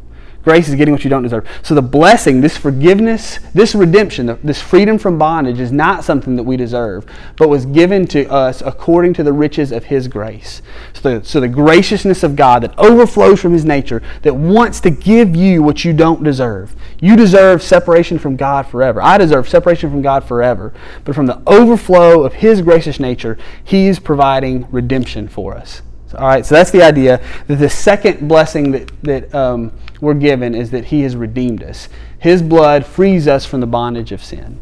[0.43, 1.47] Grace is getting what you don't deserve.
[1.61, 6.43] So the blessing, this forgiveness, this redemption, this freedom from bondage is not something that
[6.43, 7.05] we deserve,
[7.37, 10.61] but was given to us according to the riches of His grace.
[10.91, 14.89] So the, so the graciousness of God that overflows from His nature, that wants to
[14.89, 16.75] give you what you don't deserve.
[16.99, 19.01] You deserve separation from God forever.
[19.01, 20.73] I deserve separation from God forever.
[21.05, 25.81] But from the overflow of His gracious nature, He is providing redemption for us.
[26.15, 29.71] All right, so that's the idea that the second blessing that, that um,
[30.01, 31.89] we're given is that He has redeemed us.
[32.19, 34.59] His blood frees us from the bondage of sin.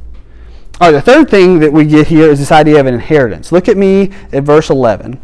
[0.80, 3.52] All right, the third thing that we get here is this idea of an inheritance.
[3.52, 5.20] Look at me at verse 11.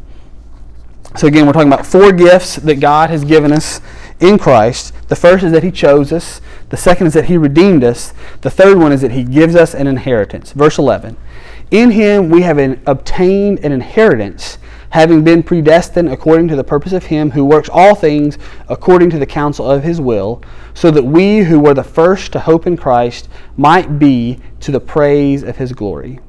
[1.15, 3.81] So, again, we're talking about four gifts that God has given us
[4.19, 4.93] in Christ.
[5.07, 8.51] The first is that He chose us, the second is that He redeemed us, the
[8.51, 10.51] third one is that He gives us an inheritance.
[10.51, 11.17] Verse 11
[11.71, 14.57] In Him we have an, obtained an inheritance
[14.89, 18.37] having been predestined according to the purpose of Him who works all things
[18.69, 20.41] according to the counsel of His will,
[20.73, 24.79] so that we who were the first to hope in Christ might be to the
[24.79, 26.19] praise of His glory.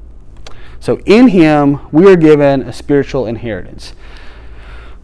[0.79, 3.93] So in Him we are given a spiritual inheritance.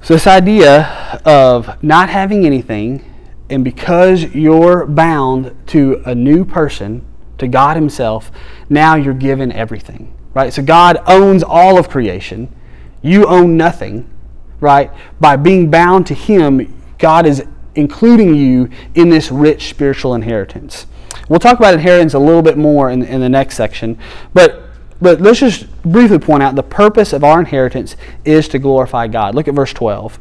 [0.05, 3.03] So, this idea of not having anything,
[3.49, 7.03] and because you're bound to a new person,
[7.39, 8.31] to God Himself,
[8.69, 10.13] now you're given everything.
[10.35, 10.53] Right?
[10.53, 12.53] So, God owns all of creation.
[13.05, 14.09] You own nothing,
[14.59, 14.91] right?
[15.19, 20.87] By being bound to Him, God is including you in this rich spiritual inheritance.
[21.29, 23.99] We'll talk about inheritance a little bit more in, in the next section,
[24.33, 24.63] but
[24.99, 29.35] but let's just briefly point out the purpose of our inheritance is to glorify God.
[29.35, 30.17] Look at verse 12.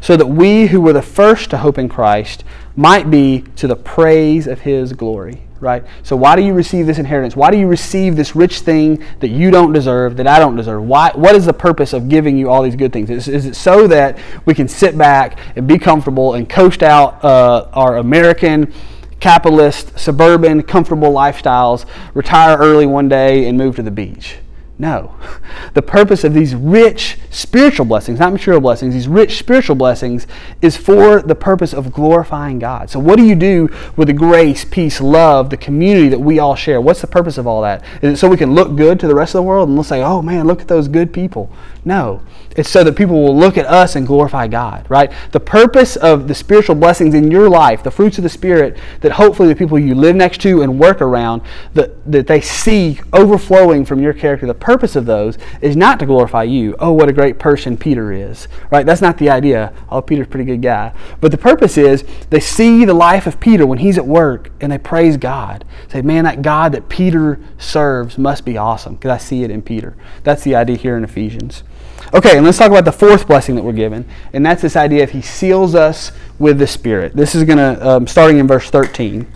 [0.00, 2.42] So that we who were the first to hope in Christ
[2.74, 5.84] might be to the praise of his glory right?
[6.02, 7.36] So why do you receive this inheritance?
[7.36, 10.82] Why do you receive this rich thing that you don't deserve, that I don't deserve?
[10.82, 13.10] Why, what is the purpose of giving you all these good things?
[13.10, 17.24] Is, is it so that we can sit back and be comfortable and coast out
[17.24, 18.72] uh, our American,
[19.20, 24.38] capitalist, suburban, comfortable lifestyles, retire early one day, and move to the beach?
[24.78, 25.14] No.
[25.74, 30.26] The purpose of these rich spiritual blessings, not material blessings, these rich spiritual blessings,
[30.62, 32.88] is for the purpose of glorifying God.
[32.88, 36.54] So, what do you do with the grace, peace, love, the community that we all
[36.54, 36.80] share?
[36.80, 37.84] What's the purpose of all that?
[38.00, 39.84] Is it so we can look good to the rest of the world and we'll
[39.84, 41.50] say, oh man, look at those good people?
[41.86, 42.20] No.
[42.56, 45.12] It's so that people will look at us and glorify God, right?
[45.30, 49.12] The purpose of the spiritual blessings in your life, the fruits of the Spirit, that
[49.12, 51.42] hopefully the people you live next to and work around,
[51.74, 56.06] that, that they see overflowing from your character, the purpose of those is not to
[56.06, 56.74] glorify you.
[56.80, 58.84] Oh, what a great person Peter is, right?
[58.84, 59.72] That's not the idea.
[59.88, 60.92] Oh, Peter's a pretty good guy.
[61.20, 64.72] But the purpose is they see the life of Peter when he's at work and
[64.72, 65.64] they praise God.
[65.86, 69.62] Say, man, that God that Peter serves must be awesome because I see it in
[69.62, 69.94] Peter.
[70.24, 71.62] That's the idea here in Ephesians.
[72.14, 75.02] Okay, and let's talk about the fourth blessing that we're given, and that's this idea
[75.02, 77.16] of He seals us with the Spirit.
[77.16, 79.26] This is going to, um, starting in verse 13.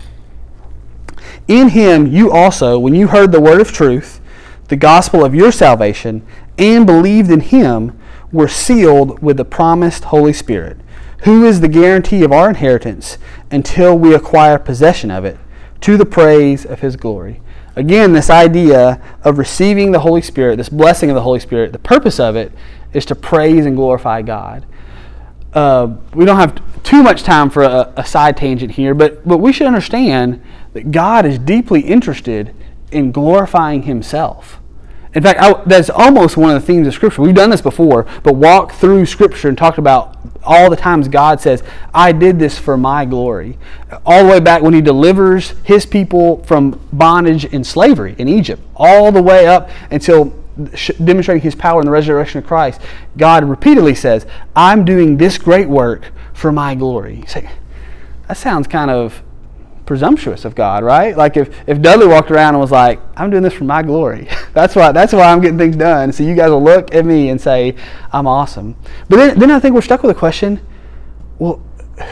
[1.47, 4.21] In Him you also, when you heard the word of truth,
[4.69, 6.25] the gospel of your salvation,
[6.57, 7.99] and believed in Him,
[8.31, 10.77] were sealed with the promised Holy Spirit,
[11.23, 13.17] who is the guarantee of our inheritance
[13.51, 15.37] until we acquire possession of it,
[15.81, 17.41] to the praise of His glory.
[17.75, 21.79] Again, this idea of receiving the Holy Spirit, this blessing of the Holy Spirit, the
[21.79, 22.51] purpose of it
[22.93, 24.65] is to praise and glorify God.
[25.53, 29.37] Uh, we don't have too much time for a, a side tangent here, but, but
[29.37, 30.41] we should understand
[30.73, 32.53] that God is deeply interested
[32.91, 34.59] in glorifying Himself.
[35.13, 37.21] In fact, I, that's almost one of the themes of Scripture.
[37.21, 41.39] We've done this before, but walked through Scripture and talked about all the times God
[41.39, 43.57] says, I did this for my glory.
[44.05, 48.61] All the way back when He delivers His people from bondage and slavery in Egypt,
[48.75, 50.33] all the way up until
[51.03, 52.81] demonstrating His power in the resurrection of Christ.
[53.17, 54.25] God repeatedly says,
[54.55, 57.23] I'm doing this great work for my glory.
[57.27, 57.49] Say,
[58.27, 59.21] that sounds kind of
[59.91, 61.17] presumptuous of God, right?
[61.17, 64.29] Like if, if Dudley walked around and was like, I'm doing this for my glory.
[64.53, 66.13] that's why that's why I'm getting things done.
[66.13, 67.75] So you guys will look at me and say,
[68.13, 68.77] I'm awesome.
[69.09, 70.65] But then, then I think we're stuck with a question,
[71.39, 71.61] well,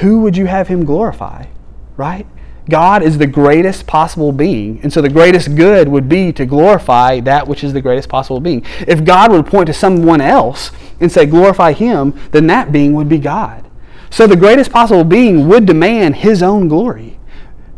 [0.02, 1.46] who would you have him glorify?
[1.96, 2.28] Right?
[2.68, 4.82] God is the greatest possible being.
[4.84, 8.42] And so the greatest good would be to glorify that which is the greatest possible
[8.42, 8.66] being.
[8.90, 13.08] If God would point to someone else and say, glorify him, then that being would
[13.08, 13.66] be God.
[14.10, 17.19] So the greatest possible being would demand his own glory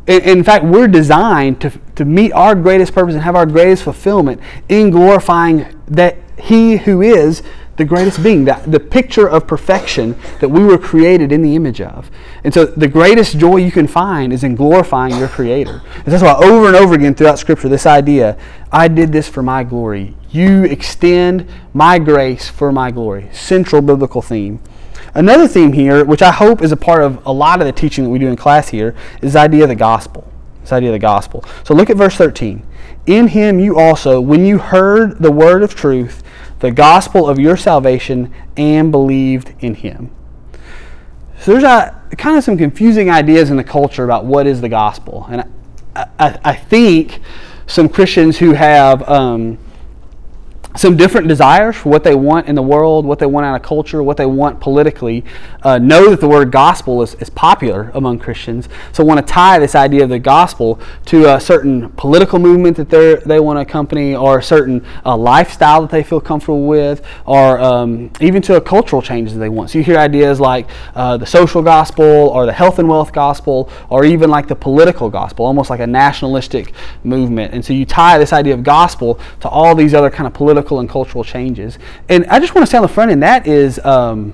[0.07, 4.41] in fact, we're designed to, to meet our greatest purpose and have our greatest fulfillment
[4.67, 7.43] in glorifying that He who is
[7.77, 11.81] the greatest being, that the picture of perfection that we were created in the image
[11.81, 12.11] of.
[12.43, 15.81] And so the greatest joy you can find is in glorifying your Creator.
[15.95, 18.37] And that's why over and over again throughout Scripture, this idea,
[18.71, 20.15] I did this for my glory.
[20.29, 23.29] You extend my grace for my glory.
[23.31, 24.59] Central biblical theme.
[25.13, 28.05] Another theme here, which I hope is a part of a lot of the teaching
[28.05, 30.31] that we do in class here, is the idea of the gospel.
[30.61, 31.43] This idea of the gospel.
[31.63, 32.65] So look at verse 13.
[33.07, 36.23] In him you also, when you heard the word of truth,
[36.59, 40.11] the gospel of your salvation, and believed in him.
[41.39, 44.69] So there's a, kind of some confusing ideas in the culture about what is the
[44.69, 45.27] gospel.
[45.29, 45.41] And
[45.95, 47.19] I, I, I think
[47.67, 49.07] some Christians who have.
[49.09, 49.57] Um,
[50.75, 53.61] some different desires for what they want in the world, what they want out of
[53.61, 55.23] culture, what they want politically,
[55.63, 58.69] uh, know that the word gospel is, is popular among Christians.
[58.91, 62.89] So want to tie this idea of the gospel to a certain political movement that
[62.89, 67.05] they they want to accompany, or a certain uh, lifestyle that they feel comfortable with,
[67.25, 69.69] or um, even to a cultural change that they want.
[69.69, 73.69] So you hear ideas like uh, the social gospel, or the health and wealth gospel,
[73.89, 77.53] or even like the political gospel, almost like a nationalistic movement.
[77.53, 80.60] And so you tie this idea of gospel to all these other kind of political
[80.61, 81.79] political and cultural changes.
[82.09, 84.33] And I just want to say on the front end, that is, um,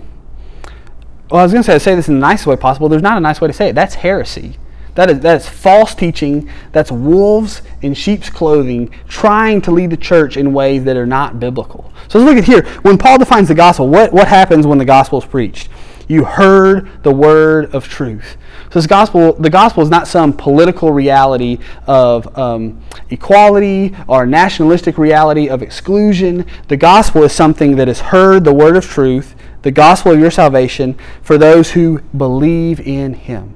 [1.32, 2.90] well, I was going to say, say this in the nicest way possible.
[2.90, 3.76] There's not a nice way to say it.
[3.76, 4.58] That's heresy.
[4.96, 6.50] That is, that is false teaching.
[6.72, 11.40] That's wolves in sheep's clothing trying to lead the church in ways that are not
[11.40, 11.92] biblical.
[12.08, 12.66] So let's look at here.
[12.82, 15.70] When Paul defines the gospel, what, what happens when the gospel is preached?
[16.08, 18.38] You heard the word of truth.
[18.66, 24.98] So this gospel, the gospel is not some political reality of um, equality or nationalistic
[24.98, 26.46] reality of exclusion.
[26.70, 30.32] The gospel is something that has heard the word of truth, the gospel of your
[30.32, 33.56] salvation, for those who believe in Him.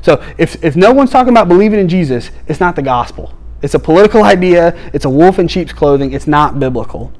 [0.00, 3.34] So if, if no one's talking about believing in Jesus, it's not the gospel.
[3.60, 4.76] It's a political idea.
[4.92, 6.12] It's a wolf in sheep's clothing.
[6.12, 7.12] It's not biblical.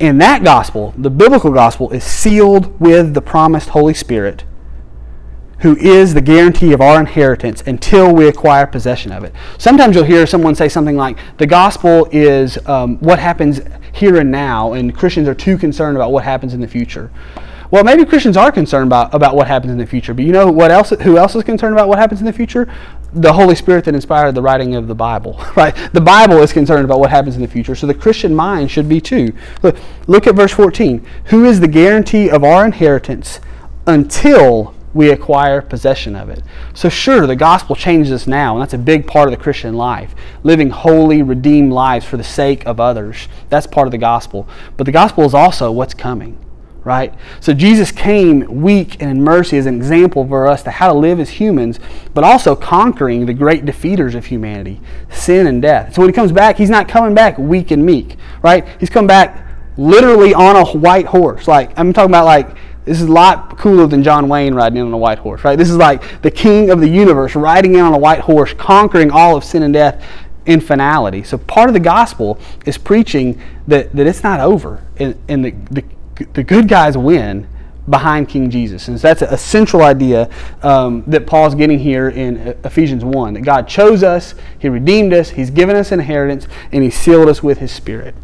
[0.00, 4.44] And that gospel, the biblical gospel, is sealed with the promised Holy Spirit
[5.60, 9.32] who is the guarantee of our inheritance until we acquire possession of it.
[9.58, 13.60] Sometimes you'll hear someone say something like, the gospel is um, what happens
[13.92, 17.10] here and now, and Christians are too concerned about what happens in the future.
[17.70, 20.50] Well, maybe Christians are concerned about, about what happens in the future, but you know
[20.50, 20.90] what else?
[20.90, 22.72] Who else is concerned about what happens in the future?
[23.12, 25.74] The Holy Spirit that inspired the writing of the Bible, right?
[25.92, 28.88] The Bible is concerned about what happens in the future, so the Christian mind should
[28.88, 29.32] be too.
[29.62, 31.04] Look, look at verse 14.
[31.26, 33.40] Who is the guarantee of our inheritance
[33.86, 36.42] until we acquire possession of it.
[36.72, 39.74] So, sure, the gospel changes us now, and that's a big part of the Christian
[39.74, 40.14] life.
[40.42, 43.28] Living holy, redeemed lives for the sake of others.
[43.50, 44.48] That's part of the gospel.
[44.76, 46.38] But the gospel is also what's coming,
[46.86, 47.12] right?
[47.40, 50.98] So, Jesus came weak and in mercy as an example for us to how to
[50.98, 51.80] live as humans,
[52.14, 54.80] but also conquering the great defeaters of humanity
[55.10, 55.94] sin and death.
[55.94, 58.66] So, when he comes back, he's not coming back weak and meek, right?
[58.78, 59.44] He's come back
[59.76, 61.48] literally on a white horse.
[61.48, 64.86] Like, I'm talking about like this is a lot cooler than John Wayne riding in
[64.86, 65.56] on a white horse, right?
[65.56, 69.10] This is like the king of the universe riding in on a white horse, conquering
[69.10, 70.02] all of sin and death
[70.46, 71.24] in finality.
[71.24, 75.50] So part of the gospel is preaching that, that it's not over and, and the,
[75.70, 75.84] the,
[76.32, 77.46] the good guys win
[77.88, 78.88] behind King Jesus.
[78.88, 80.28] And so that's a central idea
[80.62, 85.30] um, that Paul's getting here in Ephesians 1 that God chose us, He redeemed us,
[85.30, 88.14] He's given us inheritance, and He sealed us with His Spirit.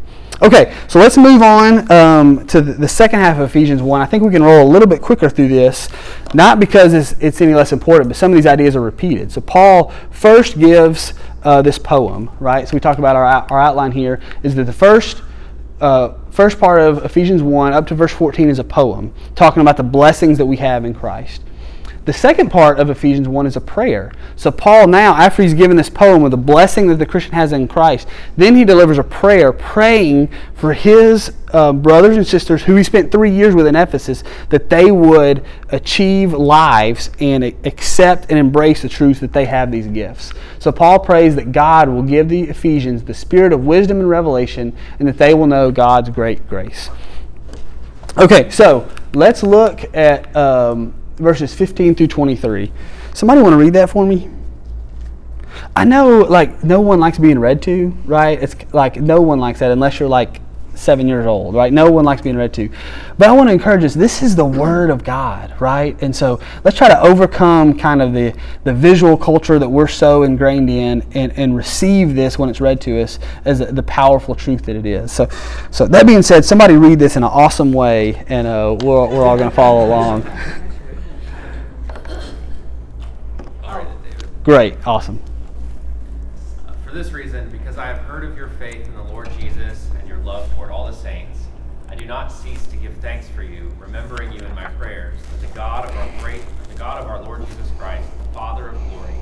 [0.41, 4.01] Okay, so let's move on um, to the, second half of Ephesians 1.
[4.01, 5.87] I think we can roll a little bit quicker through this,
[6.33, 9.31] not because it's, it's any less important, but some of these ideas are repeated.
[9.31, 11.13] So Paul first gives
[11.43, 12.67] uh, this poem, right?
[12.67, 15.21] So we talked about our, our outline here, is that the first,
[15.83, 19.75] uh, first part of Ephesians 1 up to verse 14 is a poem, talking about
[19.75, 21.41] the blessings that we have in Christ.
[22.05, 24.11] The second part of Ephesians 1 is a prayer.
[24.35, 27.53] So, Paul, now, after he's given this poem with the blessing that the Christian has
[27.53, 32.75] in Christ, then he delivers a prayer praying for his uh, brothers and sisters who
[32.75, 38.37] he spent three years with in Ephesus that they would achieve lives and accept and
[38.37, 40.33] embrace the truth that they have these gifts.
[40.59, 44.75] So, Paul prays that God will give the Ephesians the spirit of wisdom and revelation
[44.99, 46.89] and that they will know God's great grace.
[48.17, 50.35] Okay, so let's look at.
[50.35, 52.71] Um, verses 15 through 23.
[53.13, 54.29] Somebody want to read that for me?
[55.75, 58.41] I know, like, no one likes being read to, right?
[58.41, 60.41] It's like no one likes that unless you're like
[60.75, 61.71] seven years old, right?
[61.71, 62.69] No one likes being read to.
[63.17, 65.99] But I want to encourage us this is the Word of God, right?
[66.01, 70.23] And so let's try to overcome kind of the, the visual culture that we're so
[70.23, 74.63] ingrained in and, and receive this when it's read to us as the powerful truth
[74.65, 75.11] that it is.
[75.11, 75.27] So,
[75.71, 79.25] so that being said, somebody read this in an awesome way, and uh, we're, we're
[79.25, 80.23] all going to follow along.
[84.43, 85.21] Great, awesome.
[86.67, 89.89] Uh, for this reason, because I have heard of your faith in the Lord Jesus
[89.97, 91.45] and your love toward all the saints,
[91.87, 95.47] I do not cease to give thanks for you, remembering you in my prayers, that
[95.47, 98.77] the God of our great, the God of our Lord Jesus Christ, the Father of
[98.89, 99.15] glory,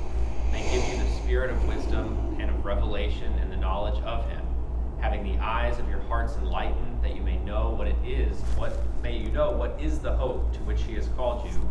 [0.50, 4.44] may give you the spirit of wisdom and of revelation and the knowledge of Him,
[5.00, 8.76] having the eyes of your hearts enlightened, that you may know what it is, what
[9.04, 11.70] may you know what is the hope to which He has called you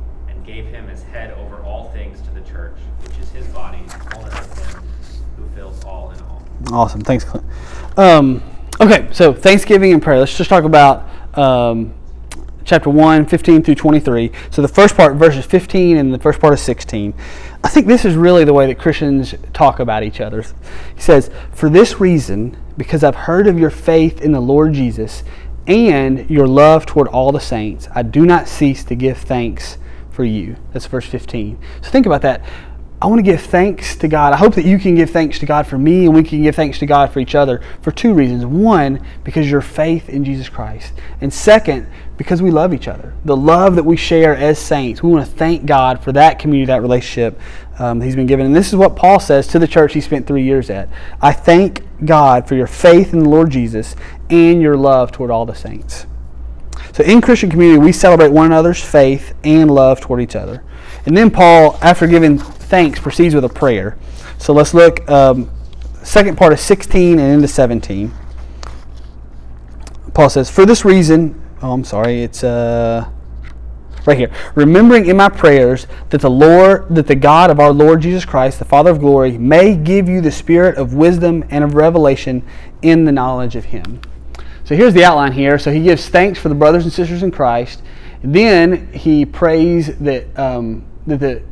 [0.45, 4.83] gave him as head over all things to the church, which is his body, him
[5.37, 6.43] who fills all in all.
[6.71, 7.01] Awesome.
[7.01, 7.45] Thanks, Clint.
[7.97, 8.43] Um,
[8.79, 10.19] okay, so Thanksgiving and prayer.
[10.19, 11.93] Let's just talk about um,
[12.63, 14.31] chapter 1, 15 through 23.
[14.49, 17.13] So the first part, verses 15, and the first part of 16.
[17.63, 20.43] I think this is really the way that Christians talk about each other.
[20.95, 25.23] He says, For this reason, because I've heard of your faith in the Lord Jesus
[25.67, 29.77] and your love toward all the saints, I do not cease to give thanks
[30.21, 30.55] for you.
[30.71, 31.57] That's verse 15.
[31.81, 32.45] So think about that.
[33.01, 34.33] I want to give thanks to God.
[34.33, 36.55] I hope that you can give thanks to God for me and we can give
[36.55, 38.45] thanks to God for each other for two reasons.
[38.45, 40.93] One, because your faith in Jesus Christ.
[41.21, 43.15] And second, because we love each other.
[43.25, 45.01] The love that we share as saints.
[45.01, 47.39] We want to thank God for that community, that relationship
[47.79, 48.45] um, He's been given.
[48.45, 50.87] And this is what Paul says to the church he spent three years at.
[51.19, 53.95] I thank God for your faith in the Lord Jesus
[54.29, 56.05] and your love toward all the saints.
[56.93, 60.63] So in Christian community, we celebrate one another's faith and love toward each other.
[61.05, 63.97] And then Paul, after giving thanks, proceeds with a prayer.
[64.37, 65.49] So let's look, um,
[66.03, 68.11] second part of 16 and into 17.
[70.13, 73.09] Paul says, For this reason, oh, I'm sorry, it's uh,
[74.05, 74.31] right here.
[74.55, 78.59] Remembering in my prayers that the Lord, that the God of our Lord Jesus Christ,
[78.59, 82.45] the Father of glory, may give you the spirit of wisdom and of revelation
[82.81, 84.01] in the knowledge of Him
[84.71, 85.59] so here's the outline here.
[85.59, 87.81] So he gives thanks for the brothers and sisters in Christ.
[88.23, 91.43] Then he prays that, um, that the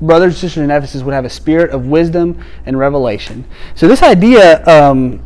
[0.00, 3.44] brothers and sisters in Ephesus would have a spirit of wisdom and revelation.
[3.76, 5.22] So this idea um,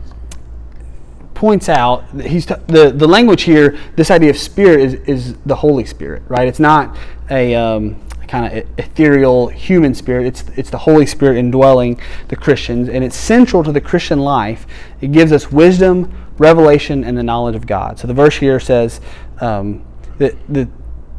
[1.33, 3.79] points out that he's t- the the language here.
[3.97, 6.47] This idea of spirit is is the Holy Spirit, right?
[6.47, 6.95] It's not
[7.31, 10.27] a um, kind of ethereal human spirit.
[10.27, 11.99] It's it's the Holy Spirit indwelling
[12.29, 14.67] the Christians, and it's central to the Christian life.
[15.01, 17.99] It gives us wisdom, revelation, and the knowledge of God.
[17.99, 19.01] So the verse here says
[19.41, 19.85] um,
[20.19, 20.69] that the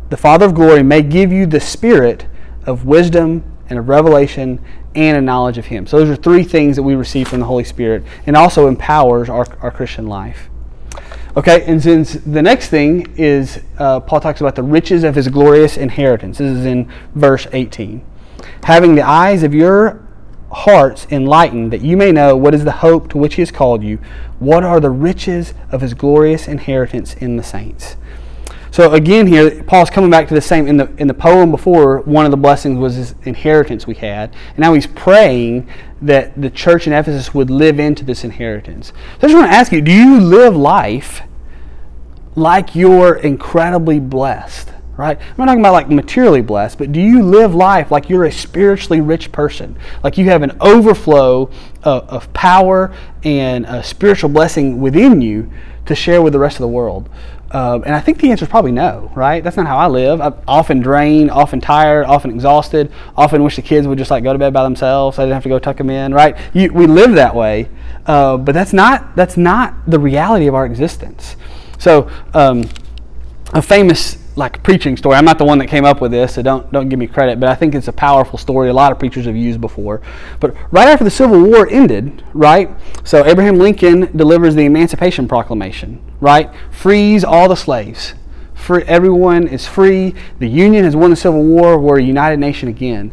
[0.10, 2.28] the Father of glory may give you the spirit
[2.66, 4.64] of wisdom and of revelation
[4.94, 5.88] and a knowledge of Him.
[5.88, 9.30] So those are three things that we receive from the Holy Spirit and also empowers
[9.30, 10.50] our, our Christian life.
[11.36, 15.28] Okay, and since the next thing is uh, Paul talks about the riches of his
[15.28, 16.38] glorious inheritance.
[16.38, 18.06] This is in verse 18.
[18.64, 20.05] Having the eyes of your
[20.52, 23.84] hearts enlightened, that you may know what is the hope to which he has called
[23.84, 23.98] you,
[24.40, 27.98] what are the riches of his glorious inheritance in the saints.
[28.76, 32.00] So again, here Paul's coming back to the same in the in the poem before.
[32.02, 35.70] One of the blessings was this inheritance we had, and now he's praying
[36.02, 38.88] that the church in Ephesus would live into this inheritance.
[38.88, 41.22] So I just want to ask you: Do you live life
[42.36, 44.74] like you're incredibly blessed?
[44.98, 45.20] Right?
[45.20, 48.32] I'm not talking about like materially blessed, but do you live life like you're a
[48.32, 49.76] spiritually rich person?
[50.04, 51.50] Like you have an overflow
[51.84, 55.52] of, of power and a spiritual blessing within you
[55.86, 57.10] to share with the rest of the world?
[57.52, 59.44] Um, and I think the answer is probably no, right?
[59.44, 60.20] That's not how I live.
[60.20, 64.34] I'm often drained, often tired, often exhausted, often wish the kids would just like go
[64.34, 65.20] to bed by themselves.
[65.20, 66.36] I didn't have to go tuck them in, right?
[66.54, 67.70] You, we live that way,
[68.08, 71.36] uh, but that's not that's not the reality of our existence.
[71.78, 72.68] So, um,
[73.54, 75.16] a famous like preaching story.
[75.16, 77.40] I'm not the one that came up with this, so don't don't give me credit.
[77.40, 78.70] But I think it's a powerful story.
[78.70, 80.02] A lot of preachers have used before.
[80.40, 82.70] But right after the Civil War ended, right?
[83.04, 86.52] So Abraham Lincoln delivers the Emancipation Proclamation, right?
[86.72, 88.14] Frees all the slaves.
[88.54, 90.16] Free, everyone is free.
[90.40, 91.78] The Union has won the Civil War.
[91.78, 93.12] We're a united nation again.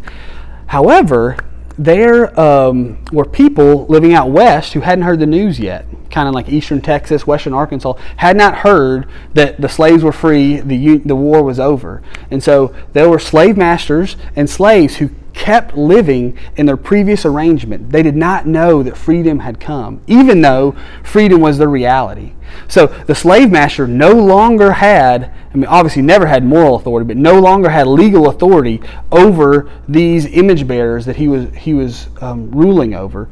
[0.66, 1.36] However,
[1.78, 6.34] there um, were people living out west who hadn't heard the news yet, kind of
[6.34, 11.16] like eastern Texas, western Arkansas, had not heard that the slaves were free, the, the
[11.16, 12.02] war was over.
[12.30, 17.90] And so there were slave masters and slaves who kept living in their previous arrangement.
[17.90, 22.32] They did not know that freedom had come, even though freedom was the reality.
[22.68, 27.16] So the slave master no longer had, I mean, obviously never had moral authority, but
[27.16, 28.80] no longer had legal authority
[29.10, 33.28] over these image bearers that he was he was um, ruling over,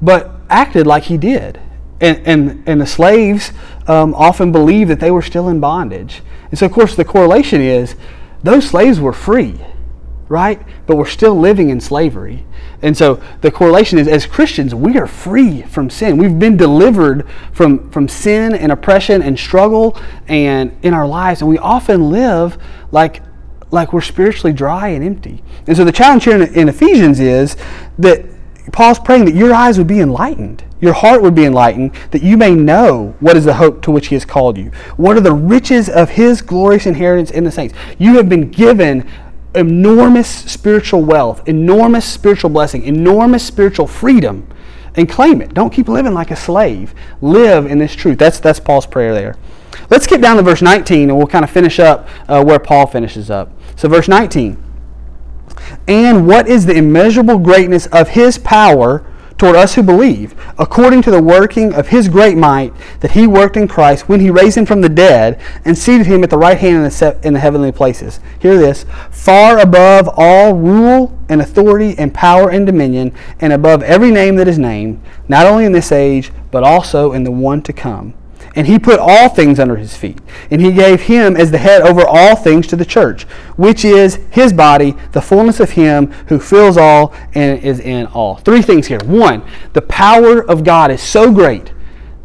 [0.00, 1.60] but acted like he did.
[1.98, 3.52] And, and, and the slaves
[3.86, 6.22] um, often believed that they were still in bondage.
[6.50, 7.96] And so, of course, the correlation is
[8.42, 9.58] those slaves were free
[10.28, 10.60] right?
[10.86, 12.44] But we're still living in slavery.
[12.82, 16.16] And so the correlation is as Christians, we are free from sin.
[16.16, 19.98] We've been delivered from, from sin and oppression and struggle
[20.28, 21.40] and in our lives.
[21.40, 22.58] And we often live
[22.92, 23.22] like,
[23.70, 25.42] like we're spiritually dry and empty.
[25.66, 27.56] And so the challenge here in, in Ephesians is
[27.98, 28.24] that
[28.72, 30.64] Paul's praying that your eyes would be enlightened.
[30.80, 34.08] Your heart would be enlightened, that you may know what is the hope to which
[34.08, 34.70] he has called you.
[34.96, 37.74] What are the riches of his glorious inheritance in the saints?
[37.98, 39.08] You have been given
[39.56, 44.46] enormous spiritual wealth, enormous spiritual blessing, enormous spiritual freedom,
[44.94, 45.54] and claim it.
[45.54, 46.94] Don't keep living like a slave.
[47.20, 48.18] Live in this truth.
[48.18, 49.36] That's, that's Paul's prayer there.
[49.90, 52.86] Let's skip down to verse 19 and we'll kind of finish up uh, where Paul
[52.86, 53.52] finishes up.
[53.76, 54.62] So, verse 19.
[55.86, 59.04] And what is the immeasurable greatness of his power?
[59.38, 63.56] Toward us who believe, according to the working of his great might that he worked
[63.56, 66.58] in Christ when he raised him from the dead and seated him at the right
[66.58, 68.20] hand in the, in the heavenly places.
[68.38, 74.10] Hear this far above all rule and authority and power and dominion, and above every
[74.10, 77.72] name that is named, not only in this age, but also in the one to
[77.72, 78.14] come
[78.56, 80.18] and he put all things under his feet.
[80.50, 83.24] And he gave him as the head over all things to the church,
[83.56, 88.36] which is his body, the fullness of him who fills all and is in all.
[88.36, 88.98] Three things here.
[89.04, 89.42] One,
[89.74, 91.72] the power of God is so great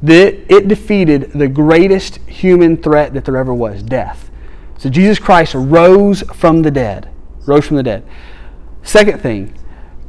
[0.01, 4.31] that it defeated the greatest human threat that there ever was death.
[4.77, 7.09] So Jesus Christ rose from the dead.
[7.45, 8.03] Rose from the dead.
[8.83, 9.53] Second thing,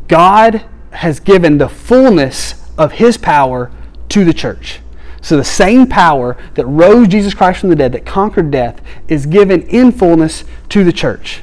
[0.06, 3.70] God has given the fullness of his power
[4.10, 4.80] to the church.
[5.22, 9.24] So the same power that rose Jesus Christ from the dead, that conquered death, is
[9.24, 11.42] given in fullness to the church.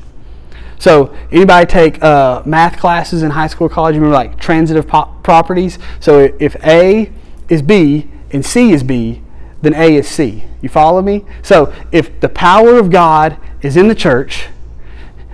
[0.79, 3.95] So anybody take uh, math classes in high school or college?
[3.95, 5.79] Remember like transitive po- properties?
[5.99, 7.11] So if A
[7.47, 9.21] is B and C is B,
[9.61, 10.43] then A is C.
[10.61, 11.25] You follow me?
[11.41, 14.47] So if the power of God is in the church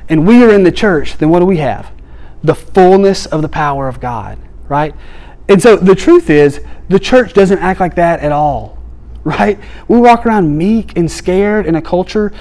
[0.08, 1.92] and we are in the church, then what do we have?
[2.44, 4.38] The fullness of the power of God,
[4.68, 4.96] right?
[5.48, 8.78] And so the truth is, the church doesn't act like that at all,
[9.24, 9.60] right?
[9.88, 12.34] We walk around meek and scared in a culture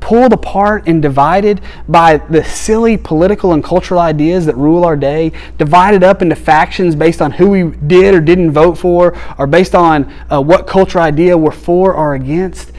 [0.00, 5.32] pulled apart and divided by the silly political and cultural ideas that rule our day,
[5.58, 9.74] divided up into factions based on who we did or didn't vote for, or based
[9.74, 12.72] on uh, what cultural idea we're for or against.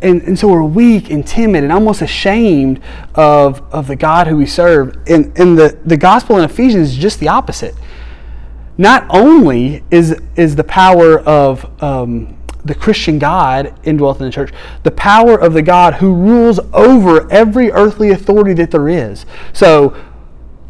[0.00, 2.80] And, and so we're weak and timid and almost ashamed
[3.16, 4.96] of, of the God who we serve.
[5.08, 7.74] And, and the, the gospel in Ephesians is just the opposite.
[8.78, 14.52] Not only is, is the power of um, the Christian God indwelt in the church,
[14.84, 19.26] the power of the God who rules over every earthly authority that there is.
[19.52, 19.96] So,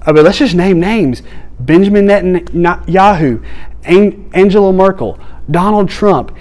[0.03, 1.23] I mean, let's just name names
[1.61, 3.45] Benjamin Netanyahu,
[3.85, 5.19] Angela Merkel,
[5.51, 6.35] Donald Trump.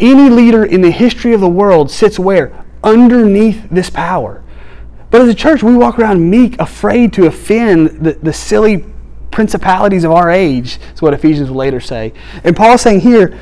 [0.00, 2.64] Any leader in the history of the world sits where?
[2.82, 4.42] Underneath this power.
[5.10, 8.84] But as a church, we walk around meek, afraid to offend the, the silly
[9.34, 12.12] principalities of our age, is what Ephesians will later say.
[12.44, 13.38] And Paul's saying here,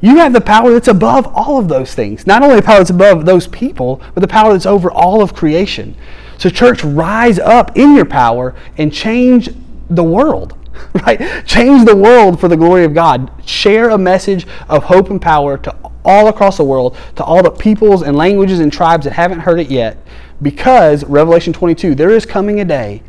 [0.00, 2.26] you have the power that's above all of those things.
[2.26, 5.34] Not only the power that's above those people, but the power that's over all of
[5.34, 5.96] creation.
[6.38, 9.50] So, church, rise up in your power and change
[9.90, 10.56] the world,
[11.06, 11.44] right?
[11.46, 13.30] Change the world for the glory of God.
[13.44, 15.74] Share a message of hope and power to
[16.04, 19.58] all across the world, to all the peoples and languages and tribes that haven't heard
[19.58, 19.96] it yet,
[20.42, 23.02] because Revelation 22, there is coming a day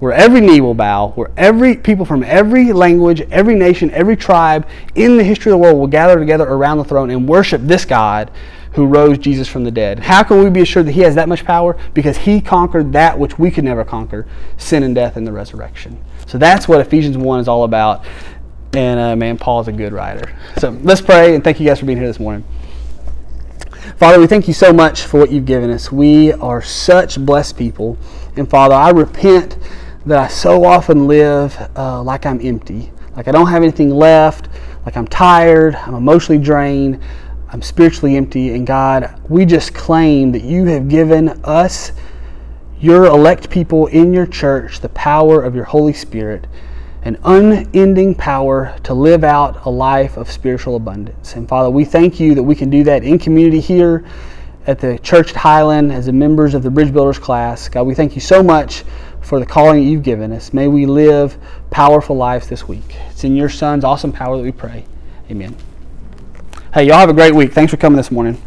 [0.00, 4.66] where every knee will bow, where every people from every language, every nation, every tribe
[4.94, 7.84] in the history of the world will gather together around the throne and worship this
[7.84, 8.30] God
[8.72, 9.98] who rose Jesus from the dead.
[9.98, 11.76] How can we be assured that he has that much power?
[11.92, 14.26] Because he conquered that which we could never conquer
[14.56, 16.02] sin and death and the resurrection.
[16.26, 18.04] So that's what Ephesians 1 is all about.
[18.72, 20.32] And uh, man, Paul is a good writer.
[20.58, 22.44] So let's pray and thank you guys for being here this morning.
[23.96, 25.90] Father, we thank you so much for what you've given us.
[25.90, 27.98] We are such blessed people.
[28.36, 29.58] And Father, I repent
[30.10, 34.48] that I so often live uh, like I'm empty, like I don't have anything left,
[34.84, 37.00] like I'm tired, I'm emotionally drained,
[37.50, 38.54] I'm spiritually empty.
[38.54, 41.92] And God, we just claim that you have given us,
[42.80, 46.48] your elect people in your church, the power of your Holy Spirit,
[47.02, 51.34] an unending power to live out a life of spiritual abundance.
[51.34, 54.04] And Father, we thank you that we can do that in community here
[54.66, 57.68] at the church at Highland as the members of the Bridge Builders class.
[57.68, 58.82] God, we thank you so much
[59.30, 60.52] for the calling that you've given us.
[60.52, 61.38] May we live
[61.70, 62.96] powerful lives this week.
[63.10, 64.84] It's in your Son's awesome power that we pray.
[65.30, 65.56] Amen.
[66.74, 67.52] Hey, y'all have a great week.
[67.52, 68.42] Thanks for coming this morning.